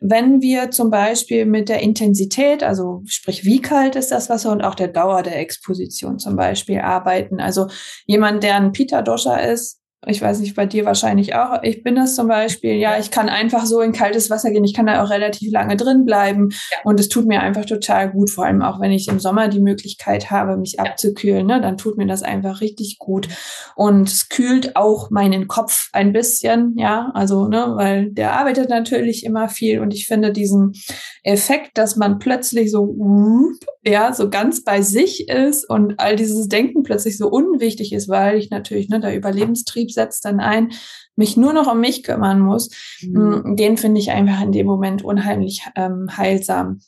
[0.00, 4.62] Wenn wir zum Beispiel mit der Intensität, also sprich wie kalt ist das Wasser und
[4.62, 7.40] auch der Dauer der Exposition zum Beispiel arbeiten.
[7.40, 7.68] Also
[8.06, 11.62] jemand, der ein Pita-Dosha ist, ich weiß nicht, bei dir wahrscheinlich auch.
[11.62, 14.64] Ich bin das zum Beispiel, ja, ich kann einfach so in kaltes Wasser gehen.
[14.64, 16.48] Ich kann da auch relativ lange drin bleiben.
[16.50, 16.78] Ja.
[16.82, 19.60] Und es tut mir einfach total gut, vor allem auch wenn ich im Sommer die
[19.60, 20.84] Möglichkeit habe, mich ja.
[20.84, 23.28] abzukühlen, ne, dann tut mir das einfach richtig gut.
[23.76, 29.24] Und es kühlt auch meinen Kopf ein bisschen, ja, also, ne, weil der arbeitet natürlich
[29.24, 30.72] immer viel und ich finde diesen
[31.22, 32.96] Effekt, dass man plötzlich so,
[33.84, 38.36] ja, so ganz bei sich ist und all dieses Denken plötzlich so unwichtig ist, weil
[38.36, 40.72] ich natürlich, ne, der Überlebenstrieb setzt dann ein,
[41.16, 42.70] mich nur noch um mich kümmern muss,
[43.02, 43.42] mhm.
[43.44, 46.80] Mm, den finde ich einfach in dem Moment unheimlich ähm, heilsam.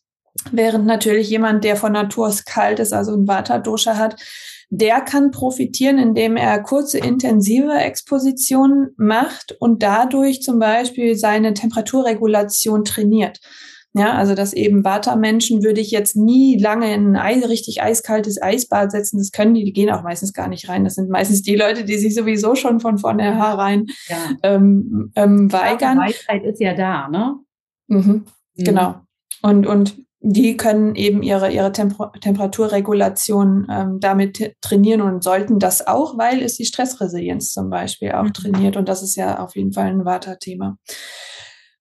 [0.50, 4.20] Während natürlich jemand, der von Natur aus kalt ist, also ein Vata-Dosha hat,
[4.70, 12.84] der kann profitieren, indem er kurze, intensive Expositionen macht und dadurch zum Beispiel seine Temperaturregulation
[12.84, 13.38] trainiert.
[13.96, 18.42] Ja, also dass eben Vata-Menschen würde ich jetzt nie lange in ein Eis, richtig eiskaltes
[18.42, 19.18] Eisbad setzen.
[19.18, 20.82] Das können die, die gehen auch meistens gar nicht rein.
[20.82, 24.16] Das sind meistens die Leute, die sich sowieso schon von vornherein ja.
[24.42, 26.00] ähm, ähm, weigern.
[26.00, 27.36] Die Weisheit ist ja da, ne?
[27.86, 28.24] Mhm, mhm.
[28.56, 28.96] Genau.
[29.42, 35.86] Und, und die können eben ihre, ihre Temper Temperaturregulation ähm, damit trainieren und sollten das
[35.86, 38.32] auch, weil es die Stressresilienz zum Beispiel auch mhm.
[38.32, 38.76] trainiert.
[38.76, 40.78] Und das ist ja auf jeden Fall ein Vata-Thema.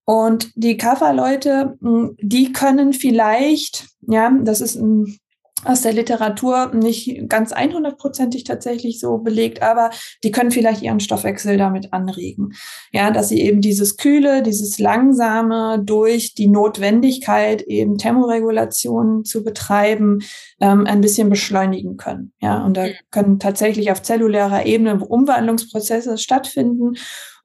[0.06, 5.20] Und die Kafferleute, hm, die können vielleicht, ja, das ist ein,
[5.66, 9.92] aus der Literatur nicht ganz 100%ig tatsächlich so belegt, aber
[10.24, 12.54] die können vielleicht ihren Stoffwechsel damit anregen.
[12.92, 20.20] Ja, dass sie eben dieses Kühle, dieses Langsame durch die Notwendigkeit, eben Thermoregulation zu betreiben,
[20.60, 22.34] ähm, ein bisschen beschleunigen können.
[22.42, 26.96] Ja, und da können tatsächlich auf zellulärer Ebene Umwandlungsprozesse stattfinden.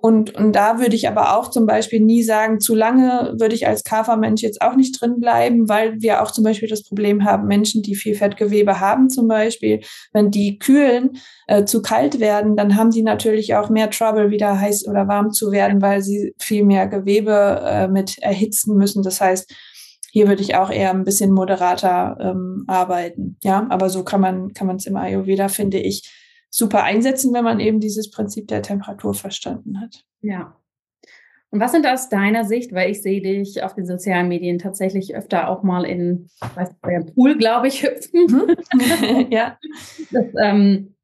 [0.01, 3.67] Und, und da würde ich aber auch zum Beispiel nie sagen, zu lange würde ich
[3.67, 7.49] als Kafermensch jetzt auch nicht drin bleiben, weil wir auch zum Beispiel das Problem haben,
[7.49, 9.81] Menschen, die viel Fettgewebe haben zum Beispiel,
[10.13, 11.19] wenn die kühlen,
[11.49, 15.33] äh, zu kalt werden, dann haben die natürlich auch mehr Trouble, wieder heiß oder warm
[15.33, 19.03] zu werden, weil sie viel mehr Gewebe äh, mit erhitzen müssen.
[19.03, 19.53] Das heißt,
[20.13, 23.37] hier würde ich auch eher ein bisschen moderater ähm, arbeiten.
[23.43, 26.09] Ja, aber so kann man kann man es im Ayurveda, finde ich,
[26.51, 30.05] super einsetzen, wenn man eben dieses Prinzip der Temperatur verstanden hat.
[30.21, 30.57] Ja.
[31.51, 35.15] Und was sind aus deiner Sicht, weil ich sehe dich auf den sozialen Medien tatsächlich
[35.15, 38.27] öfter auch mal in, weiß nicht, Pool, glaube ich, hüpfen.
[38.27, 39.27] Mhm.
[39.31, 39.59] ja.
[40.11, 40.95] Das ähm,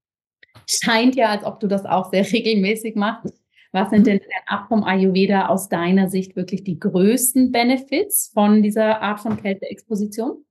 [0.68, 3.40] scheint ja, als ob du das auch sehr regelmäßig machst.
[3.72, 9.02] Was sind denn ab vom Ayurveda aus deiner Sicht wirklich die größten Benefits von dieser
[9.02, 10.44] Art von Kälteexposition?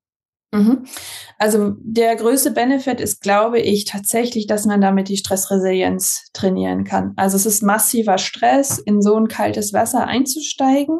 [0.54, 0.86] Mhm.
[1.40, 7.14] Also der größte Benefit ist, glaube ich, tatsächlich, dass man damit die Stressresilienz trainieren kann.
[7.16, 11.00] Also es ist massiver Stress, in so ein kaltes Wasser einzusteigen.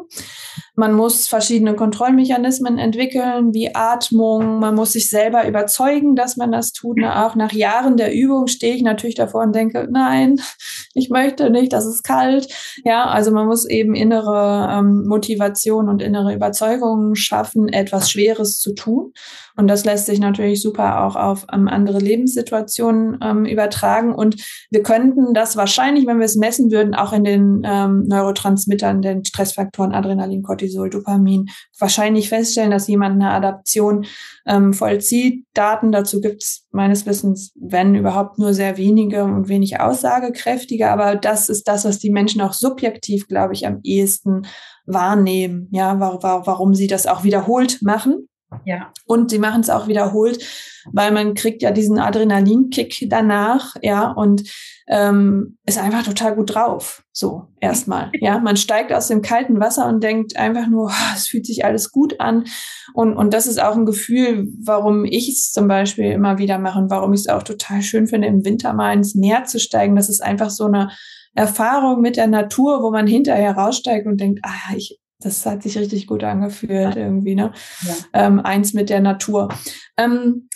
[0.76, 4.58] Man muss verschiedene Kontrollmechanismen entwickeln, wie Atmung.
[4.58, 7.02] Man muss sich selber überzeugen, dass man das tut.
[7.04, 10.40] Auch nach Jahren der Übung stehe ich natürlich davor und denke, nein,
[10.94, 12.48] ich möchte nicht, das ist kalt.
[12.84, 18.74] Ja, also man muss eben innere ähm, Motivation und innere Überzeugungen schaffen, etwas Schweres zu
[18.74, 19.12] tun.
[19.56, 24.14] Und das lässt sich natürlich super auch auf ähm, andere Lebenssituationen ähm, übertragen.
[24.14, 24.36] Und
[24.70, 29.24] wir könnten das wahrscheinlich, wenn wir es messen würden, auch in den ähm, Neurotransmittern, den
[29.24, 31.46] Stressfaktoren Adrenalin, Cortisol, Dopamin,
[31.78, 34.06] wahrscheinlich feststellen, dass jemand eine Adaption
[34.46, 35.46] ähm, vollzieht.
[35.54, 40.90] Daten dazu gibt es meines Wissens, wenn überhaupt, nur sehr wenige und wenig aussagekräftige.
[40.90, 44.46] Aber das ist das, was die Menschen auch subjektiv, glaube ich, am ehesten
[44.86, 48.28] wahrnehmen, ja, warum sie das auch wiederholt machen.
[48.64, 48.92] Ja.
[49.06, 50.44] Und sie machen es auch wiederholt,
[50.92, 54.42] weil man kriegt ja diesen Adrenalinkick danach, ja, und
[54.86, 57.02] ähm, ist einfach total gut drauf.
[57.12, 58.10] So, erstmal.
[58.20, 61.64] Ja, man steigt aus dem kalten Wasser und denkt einfach nur, oh, es fühlt sich
[61.64, 62.44] alles gut an.
[62.92, 66.78] Und, und das ist auch ein Gefühl, warum ich es zum Beispiel immer wieder mache
[66.78, 69.96] und warum ich es auch total schön finde, im Winter mal ins Meer zu steigen.
[69.96, 70.90] Das ist einfach so eine
[71.34, 75.78] Erfahrung mit der Natur, wo man hinterher raussteigt und denkt, ah, ich das hat sich
[75.78, 77.52] richtig gut angefühlt irgendwie, ne?
[77.86, 77.94] Ja.
[78.12, 79.48] Ähm, eins mit der Natur.
[79.96, 80.48] Ähm,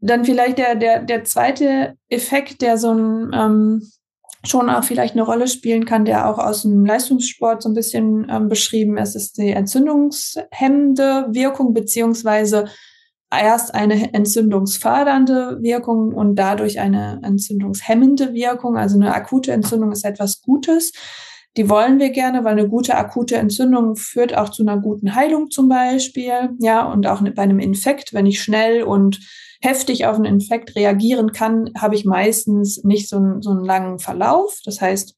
[0.00, 3.90] dann vielleicht der, der, der zweite Effekt, der so ein ähm,
[4.44, 8.26] schon auch vielleicht eine Rolle spielen kann, der auch aus dem Leistungssport so ein bisschen
[8.30, 12.66] ähm, beschrieben ist, ist die entzündungshemmende Wirkung, beziehungsweise
[13.30, 18.76] erst eine entzündungsfördernde Wirkung und dadurch eine entzündungshemmende Wirkung.
[18.76, 20.92] Also eine akute Entzündung ist etwas Gutes.
[21.56, 25.50] Die wollen wir gerne, weil eine gute akute Entzündung führt auch zu einer guten Heilung
[25.50, 26.50] zum Beispiel.
[26.60, 29.20] Ja, und auch bei einem Infekt, wenn ich schnell und
[29.62, 33.98] heftig auf einen Infekt reagieren kann, habe ich meistens nicht so einen, so einen langen
[33.98, 34.60] Verlauf.
[34.64, 35.14] Das heißt,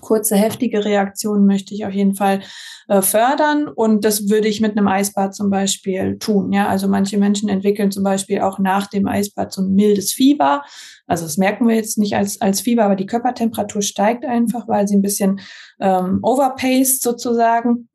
[0.00, 2.40] kurze, heftige Reaktionen möchte ich auf jeden Fall
[2.88, 3.68] äh, fördern.
[3.68, 6.52] Und das würde ich mit einem Eisbad zum Beispiel tun.
[6.52, 10.62] Ja, also manche Menschen entwickeln zum Beispiel auch nach dem Eisbad so ein mildes Fieber.
[11.06, 14.86] Also das merken wir jetzt nicht als, als Fieber, aber die Körpertemperatur steigt einfach, weil
[14.86, 15.40] sie ein bisschen
[15.80, 17.88] ähm, overpaced sozusagen.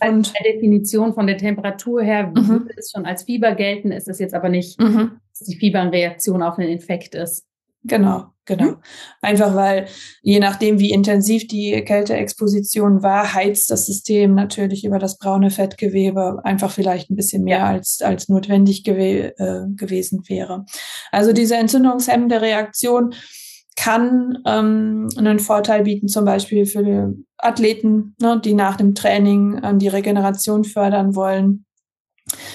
[0.00, 2.48] Also Und der Definition von der Temperatur her mhm.
[2.48, 5.12] würde es schon als Fieber gelten, ist es jetzt aber nicht, mhm.
[5.30, 7.46] dass die Fieberreaktion auf einen Infekt ist.
[7.84, 8.64] Genau, genau.
[8.64, 8.76] Mhm.
[9.22, 9.86] Einfach weil
[10.22, 16.40] je nachdem, wie intensiv die Kälteexposition war, heizt das System natürlich über das braune Fettgewebe
[16.44, 20.66] einfach vielleicht ein bisschen mehr als, als notwendig gew äh, gewesen wäre.
[21.10, 23.14] Also diese entzündungshemmende Reaktion
[23.76, 29.78] kann ähm, einen Vorteil bieten, zum Beispiel für Athleten, ne, die nach dem Training ähm,
[29.78, 31.64] die Regeneration fördern wollen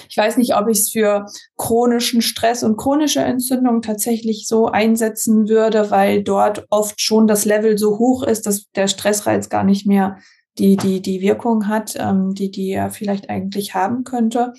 [0.08, 5.48] ich weiß nicht, ob ich es für chronischen Stress und chronische Entzündung tatsächlich so einsetzen
[5.48, 9.86] würde, weil dort oft schon das Level so hoch ist, dass der Stressreiz gar nicht
[9.86, 10.18] mehr
[10.58, 14.54] die, die, die Wirkung hat, ähm, die, die er vielleicht eigentlich haben könnte.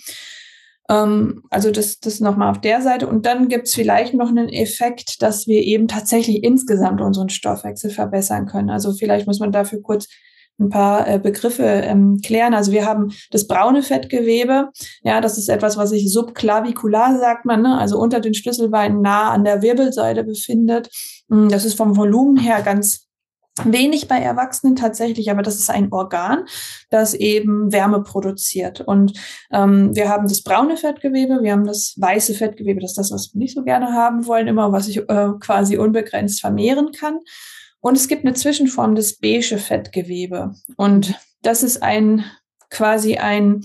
[0.90, 3.08] Ähm, also das, das nochmal auf der Seite.
[3.08, 7.90] Und dann gibt es vielleicht noch einen Effekt, dass wir eben tatsächlich insgesamt unseren Stoffwechsel
[7.90, 8.70] verbessern können.
[8.70, 10.08] Also vielleicht muss man dafür kurz
[10.60, 12.54] ein paar äh, Begriffe ähm, klären.
[12.54, 14.70] Also wir haben das braune Fettgewebe.
[15.04, 17.78] Ja, das ist etwas, was sich subclavikular sagt man, ne?
[17.78, 20.90] also unter den Schlüsselbeinen nah an der Wirbelsäule befindet.
[21.30, 23.08] Hm, das ist vom Volumen her ganz
[23.64, 26.46] wenig bei Erwachsenen tatsächlich, aber das ist ein Organ,
[26.90, 28.82] das eben Wärme produziert.
[28.82, 29.14] Und
[29.52, 33.34] ähm, wir haben das braune Fettgewebe, wir haben das weiße Fettgewebe, das ist das, was
[33.34, 37.20] wir nicht so gerne haben wollen, immer was sich äh, quasi unbegrenzt vermehren kann.
[37.88, 40.52] Und es gibt eine Zwischenform des beige Fettgewebe.
[40.76, 42.26] Und das ist ein
[42.70, 43.64] quasi ein,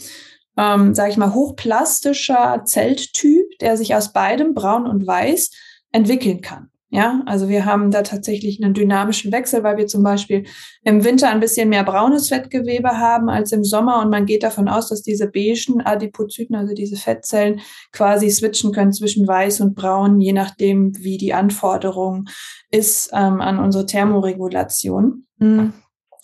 [0.56, 5.50] ähm, sage ich mal, hochplastischer Zelttyp, der sich aus beidem, braun und weiß,
[5.90, 6.68] entwickeln kann.
[6.94, 10.44] Ja, also wir haben da tatsächlich einen dynamischen Wechsel, weil wir zum Beispiel
[10.84, 14.68] im Winter ein bisschen mehr braunes Fettgewebe haben als im Sommer und man geht davon
[14.68, 17.60] aus, dass diese beigen Adipozyten, also diese Fettzellen,
[17.92, 22.26] quasi switchen können zwischen weiß und braun, je nachdem, wie die Anforderung
[22.72, 25.26] ist ähm, an unsere Thermoregulation.
[25.38, 25.72] Mhm.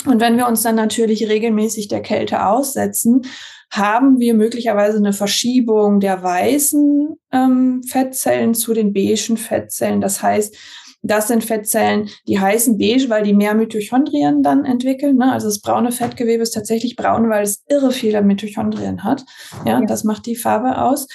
[0.06, 3.22] Und wenn wir uns dann natürlich regelmäßig der Kälte aussetzen,
[3.70, 10.00] haben wir möglicherweise eine Verschiebung der weißen ähm, Fettzellen zu den beigen Fettzellen.
[10.00, 10.56] Das heißt,
[11.02, 15.16] das sind Fettzellen, die heißen beige, weil die mehr Mitochondrien dann entwickeln.
[15.16, 15.32] Ne?
[15.32, 19.24] Also das braune Fettgewebe ist tatsächlich braun, weil es irre viele Mitochondrien hat.
[19.64, 19.86] Ja, ja.
[19.86, 21.06] das macht die Farbe aus.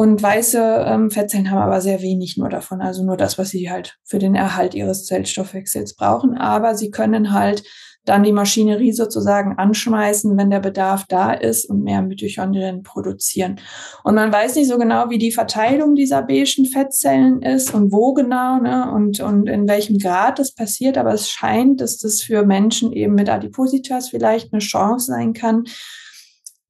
[0.00, 3.70] Und weiße ähm, Fettzellen haben aber sehr wenig nur davon, also nur das, was sie
[3.70, 6.38] halt für den Erhalt ihres Zellstoffwechsels brauchen.
[6.38, 7.64] Aber sie können halt
[8.06, 13.60] dann die Maschinerie sozusagen anschmeißen, wenn der Bedarf da ist und mehr Mitochondrien produzieren.
[14.02, 18.14] Und man weiß nicht so genau, wie die Verteilung dieser beigen Fettzellen ist und wo
[18.14, 20.96] genau ne, und, und in welchem Grad das passiert.
[20.96, 25.64] Aber es scheint, dass das für Menschen eben mit Adipositas vielleicht eine Chance sein kann,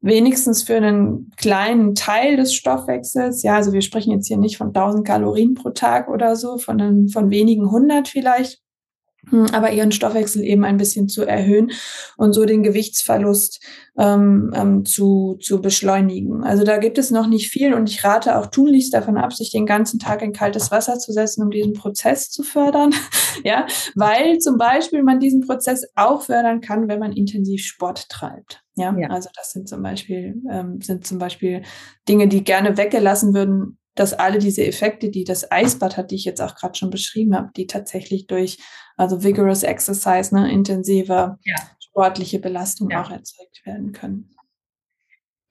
[0.01, 4.69] wenigstens für einen kleinen Teil des Stoffwechsels, ja, also wir sprechen jetzt hier nicht von
[4.69, 8.61] 1000 Kalorien pro Tag oder so, von, von wenigen hundert vielleicht,
[9.53, 11.71] aber ihren Stoffwechsel eben ein bisschen zu erhöhen
[12.17, 13.65] und so den Gewichtsverlust
[13.99, 16.43] ähm, ähm, zu, zu beschleunigen.
[16.43, 19.51] Also da gibt es noch nicht viel und ich rate auch tunlichst davon ab, sich
[19.51, 22.95] den ganzen Tag in kaltes Wasser zu setzen, um diesen Prozess zu fördern.
[23.45, 28.63] ja, weil zum Beispiel man diesen Prozess auch fördern kann, wenn man intensiv Sport treibt.
[28.77, 29.09] Ja, ja.
[29.09, 31.63] also das sind zum Beispiel ähm, sind zum Beispiel
[32.09, 36.25] Dinge, die gerne weggelassen würden, dass alle diese Effekte, die das Eisbad hat, die ich
[36.25, 38.57] jetzt auch gerade schon beschrieben habe, die tatsächlich durch
[38.97, 41.57] also vigorous exercise, ne, intensive ja.
[41.79, 43.03] sportliche Belastung ja.
[43.03, 44.31] auch erzeugt werden können.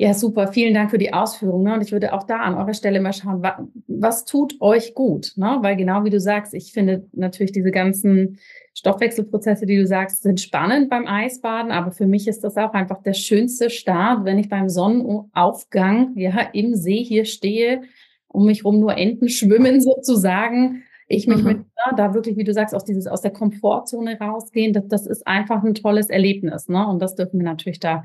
[0.02, 0.48] Ja, super.
[0.48, 1.66] Vielen Dank für die Ausführungen.
[1.66, 1.74] Ne?
[1.76, 3.54] Und ich würde auch da an eurer Stelle mal schauen, was,
[3.88, 5.34] was tut euch gut?
[5.36, 5.60] Ne?
[5.62, 8.40] Weil genau wie du sagst, ich finde natürlich diese ganzen
[8.74, 11.72] Stoffwechselprozesse, die du sagst, sind spannend beim Eisbaden.
[11.72, 16.50] Aber für mich ist das auch einfach der schönste Start, wenn ich beim Sonnenaufgang ja
[16.54, 17.82] im See hier stehe,
[18.30, 20.84] um mich rum nur Enten schwimmen sozusagen.
[21.08, 21.46] Ich mich mhm.
[21.46, 25.08] mit ja, da wirklich, wie du sagst, aus dieses aus der Komfortzone rausgehen, das, das
[25.08, 26.88] ist einfach ein tolles Erlebnis, ne?
[26.88, 28.04] Und das dürfen wir natürlich da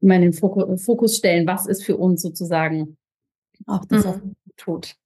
[0.00, 2.96] immer in den Fokus, Fokus stellen, was ist für uns sozusagen
[3.66, 4.36] auch das, was mhm.
[4.56, 4.96] tut.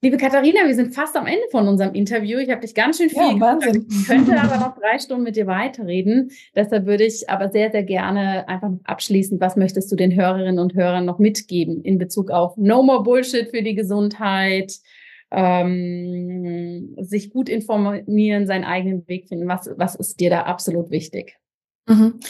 [0.00, 2.38] Liebe Katharina, wir sind fast am Ende von unserem Interview.
[2.38, 3.84] Ich habe dich ganz schön viel ja, Wahnsinn.
[3.90, 6.30] Ich könnte aber noch drei Stunden mit dir weiterreden.
[6.54, 10.74] Deshalb würde ich aber sehr, sehr gerne einfach abschließend, was möchtest du den Hörerinnen und
[10.74, 14.72] Hörern noch mitgeben in Bezug auf No More Bullshit für die Gesundheit,
[15.32, 19.48] ähm, sich gut informieren, seinen eigenen Weg finden.
[19.48, 21.38] Was, was ist dir da absolut wichtig?
[21.88, 22.20] Mhm.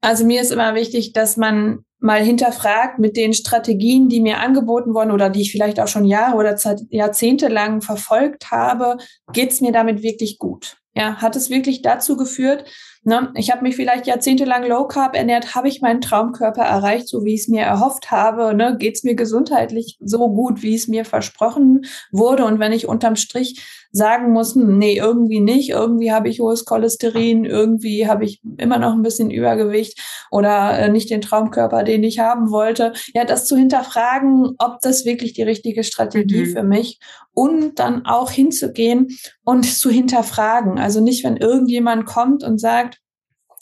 [0.00, 4.94] Also mir ist immer wichtig, dass man mal hinterfragt mit den Strategien, die mir angeboten
[4.94, 6.56] wurden oder die ich vielleicht auch schon Jahre oder
[6.90, 8.98] Jahrzehnte lang verfolgt habe,
[9.32, 10.76] geht es mir damit wirklich gut?
[10.94, 12.64] Ja, hat es wirklich dazu geführt,
[13.06, 13.30] Ne?
[13.36, 17.34] Ich habe mich vielleicht jahrzehntelang Low Carb ernährt, habe ich meinen Traumkörper erreicht, so wie
[17.34, 18.52] ich es mir erhofft habe.
[18.52, 18.76] Ne?
[18.80, 22.44] Geht es mir gesundheitlich so gut, wie es mir versprochen wurde?
[22.44, 27.44] Und wenn ich unterm Strich sagen muss, nee, irgendwie nicht, irgendwie habe ich hohes Cholesterin,
[27.44, 32.18] irgendwie habe ich immer noch ein bisschen Übergewicht oder äh, nicht den Traumkörper, den ich
[32.18, 32.92] haben wollte.
[33.14, 36.52] Ja, das zu hinterfragen, ob das wirklich die richtige Strategie mhm.
[36.52, 37.00] für mich
[37.32, 39.08] und dann auch hinzugehen
[39.44, 40.78] und zu hinterfragen.
[40.78, 43.00] Also nicht, wenn irgendjemand kommt und sagt,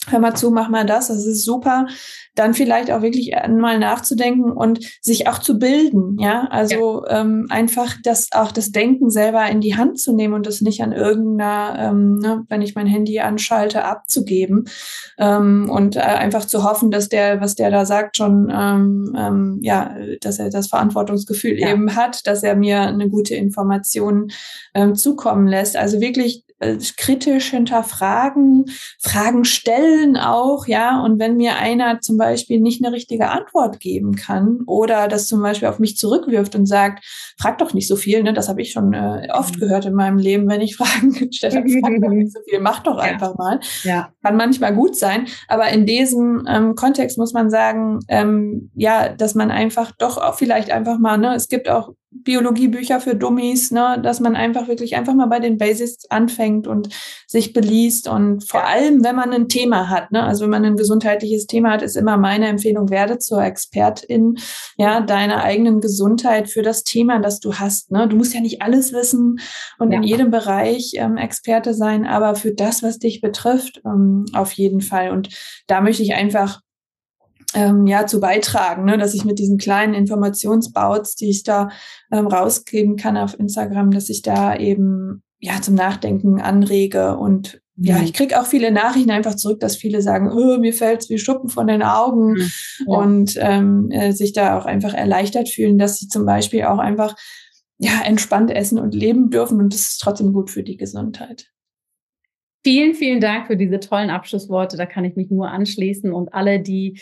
[0.07, 1.87] hör mal zu, mach mal das, das ist super,
[2.35, 7.21] dann vielleicht auch wirklich mal nachzudenken und sich auch zu bilden, ja, also ja.
[7.21, 10.81] Ähm, einfach das auch das Denken selber in die Hand zu nehmen und das nicht
[10.81, 14.65] an irgendeiner, ähm, ne, wenn ich mein Handy anschalte, abzugeben
[15.17, 19.59] ähm, und äh, einfach zu hoffen, dass der, was der da sagt, schon ähm, ähm,
[19.61, 21.71] ja, dass er das Verantwortungsgefühl ja.
[21.71, 24.31] eben hat, dass er mir eine gute Information
[24.73, 25.77] ähm, zukommen lässt.
[25.77, 28.65] Also wirklich äh, kritisch hinterfragen,
[28.99, 31.01] Fragen stellen auch, ja.
[31.01, 32.24] Und wenn mir einer zum Beispiel
[32.59, 37.05] nicht eine richtige Antwort geben kann oder das zum Beispiel auf mich zurückwirft und sagt,
[37.39, 39.59] frag doch nicht so viel, ne, das habe ich schon äh, oft mhm.
[39.59, 42.81] gehört in meinem Leben, wenn ich Fragen gestellt habe, frag doch nicht so viel, mach
[42.83, 43.03] doch ja.
[43.03, 43.59] einfach mal.
[43.83, 44.09] Ja.
[44.23, 49.35] Kann manchmal gut sein, aber in diesem ähm, Kontext muss man sagen, ähm, ja, dass
[49.35, 51.91] man einfach doch auch vielleicht einfach mal, ne, es gibt auch
[52.23, 56.89] Biologiebücher für Dummies, ne, dass man einfach wirklich einfach mal bei den Basics anfängt und
[57.27, 60.77] sich beliest und vor allem, wenn man ein Thema hat, ne, also wenn man ein
[60.77, 64.37] gesundheitliches Thema hat, ist immer meine Empfehlung, werde zur Expertin,
[64.77, 68.07] ja, deiner eigenen Gesundheit für das Thema, das du hast, ne.
[68.07, 69.39] Du musst ja nicht alles wissen
[69.77, 69.97] und ja.
[69.97, 74.81] in jedem Bereich ähm, Experte sein, aber für das, was dich betrifft, ähm, auf jeden
[74.81, 75.11] Fall.
[75.11, 75.29] Und
[75.67, 76.61] da möchte ich einfach
[77.55, 81.69] ähm, ja zu beitragen, ne, dass ich mit diesen kleinen Informationsbauts, die ich da
[82.11, 87.97] ähm, rausgeben kann auf Instagram, dass ich da eben ja zum Nachdenken anrege und ja,
[87.97, 88.03] mhm.
[88.05, 91.49] ich krieg auch viele Nachrichten einfach zurück, dass viele sagen, oh, mir fällt's wie Schuppen
[91.49, 92.51] von den Augen mhm.
[92.87, 92.97] ja.
[92.97, 97.15] und ähm, äh, sich da auch einfach erleichtert fühlen, dass sie zum Beispiel auch einfach
[97.77, 101.51] ja entspannt essen und leben dürfen und das ist trotzdem gut für die Gesundheit.
[102.63, 104.75] Vielen, vielen Dank für diese tollen Abschlussworte.
[104.75, 106.99] Da kann ich mich nur anschließen und alle, die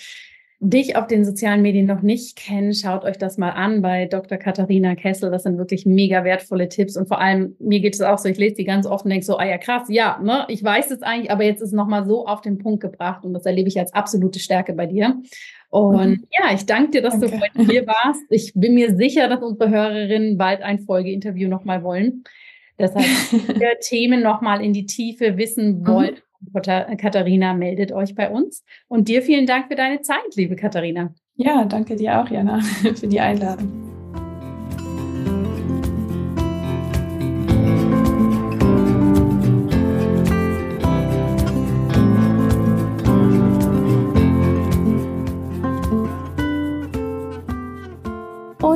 [0.64, 4.38] dich auf den sozialen Medien noch nicht kennen, schaut euch das mal an bei Dr.
[4.38, 5.30] Katharina Kessel.
[5.30, 6.96] Das sind wirklich mega wertvolle Tipps.
[6.96, 9.26] Und vor allem, mir geht es auch so, ich lese die ganz oft und denke
[9.26, 12.06] so, ah ja, krass, ja, ne, ich weiß es eigentlich, aber jetzt ist es nochmal
[12.06, 15.22] so auf den Punkt gebracht und das erlebe ich als absolute Stärke bei dir.
[15.70, 16.28] Und mhm.
[16.32, 17.38] ja, ich danke dir, dass danke.
[17.38, 18.22] du heute hier warst.
[18.30, 22.24] Ich bin mir sicher, dass unsere Hörerinnen bald ein Folgeinterview nochmal wollen.
[22.80, 23.06] Deshalb,
[23.82, 28.64] Themen nochmal in die Tiefe wissen wollt, mhm Katharina meldet euch bei uns.
[28.88, 31.14] Und dir vielen Dank für deine Zeit, liebe Katharina.
[31.36, 32.62] Ja, danke dir auch, Jana,
[32.96, 33.93] für die Einladung.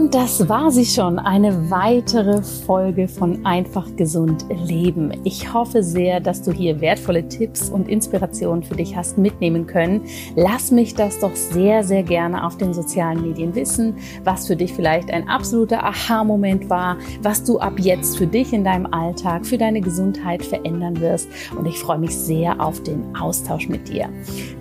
[0.07, 5.11] Und das war sie schon, eine weitere Folge von Einfach gesund leben.
[5.25, 10.03] Ich hoffe sehr, dass du hier wertvolle Tipps und Inspirationen für dich hast mitnehmen können.
[10.37, 14.71] Lass mich das doch sehr, sehr gerne auf den sozialen Medien wissen, was für dich
[14.71, 19.57] vielleicht ein absoluter Aha-Moment war, was du ab jetzt für dich in deinem Alltag, für
[19.57, 21.27] deine Gesundheit verändern wirst.
[21.57, 24.07] Und ich freue mich sehr auf den Austausch mit dir.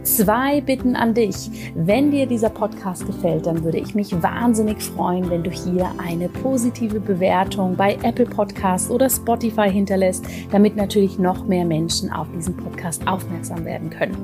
[0.03, 1.73] Zwei Bitten an dich.
[1.77, 6.30] Wenn dir dieser Podcast gefällt, dann würde ich mich wahnsinnig freuen, wenn du hier eine
[6.30, 12.57] positive Bewertung bei Apple Podcasts oder Spotify hinterlässt, damit natürlich noch mehr Menschen auf diesen
[12.57, 14.16] Podcast aufmerksam werden können.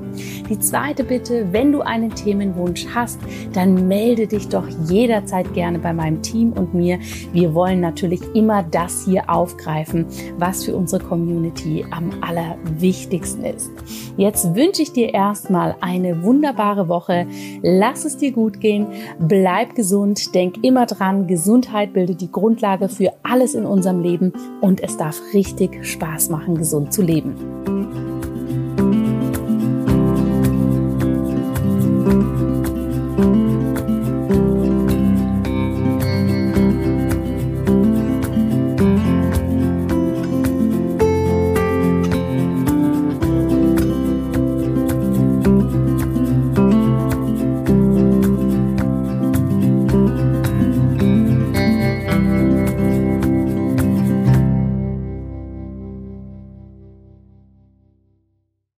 [0.49, 3.19] Die zweite Bitte, wenn du einen Themenwunsch hast,
[3.53, 6.97] dann melde dich doch jederzeit gerne bei meinem Team und mir.
[7.31, 10.07] Wir wollen natürlich immer das hier aufgreifen,
[10.39, 13.69] was für unsere Community am allerwichtigsten ist.
[14.17, 17.27] Jetzt wünsche ich dir erstmal eine wunderbare Woche.
[17.61, 18.87] Lass es dir gut gehen.
[19.19, 20.33] Bleib gesund.
[20.33, 24.31] Denk immer dran, Gesundheit bildet die Grundlage für alles in unserem Leben
[24.61, 27.35] und es darf richtig Spaß machen, gesund zu leben.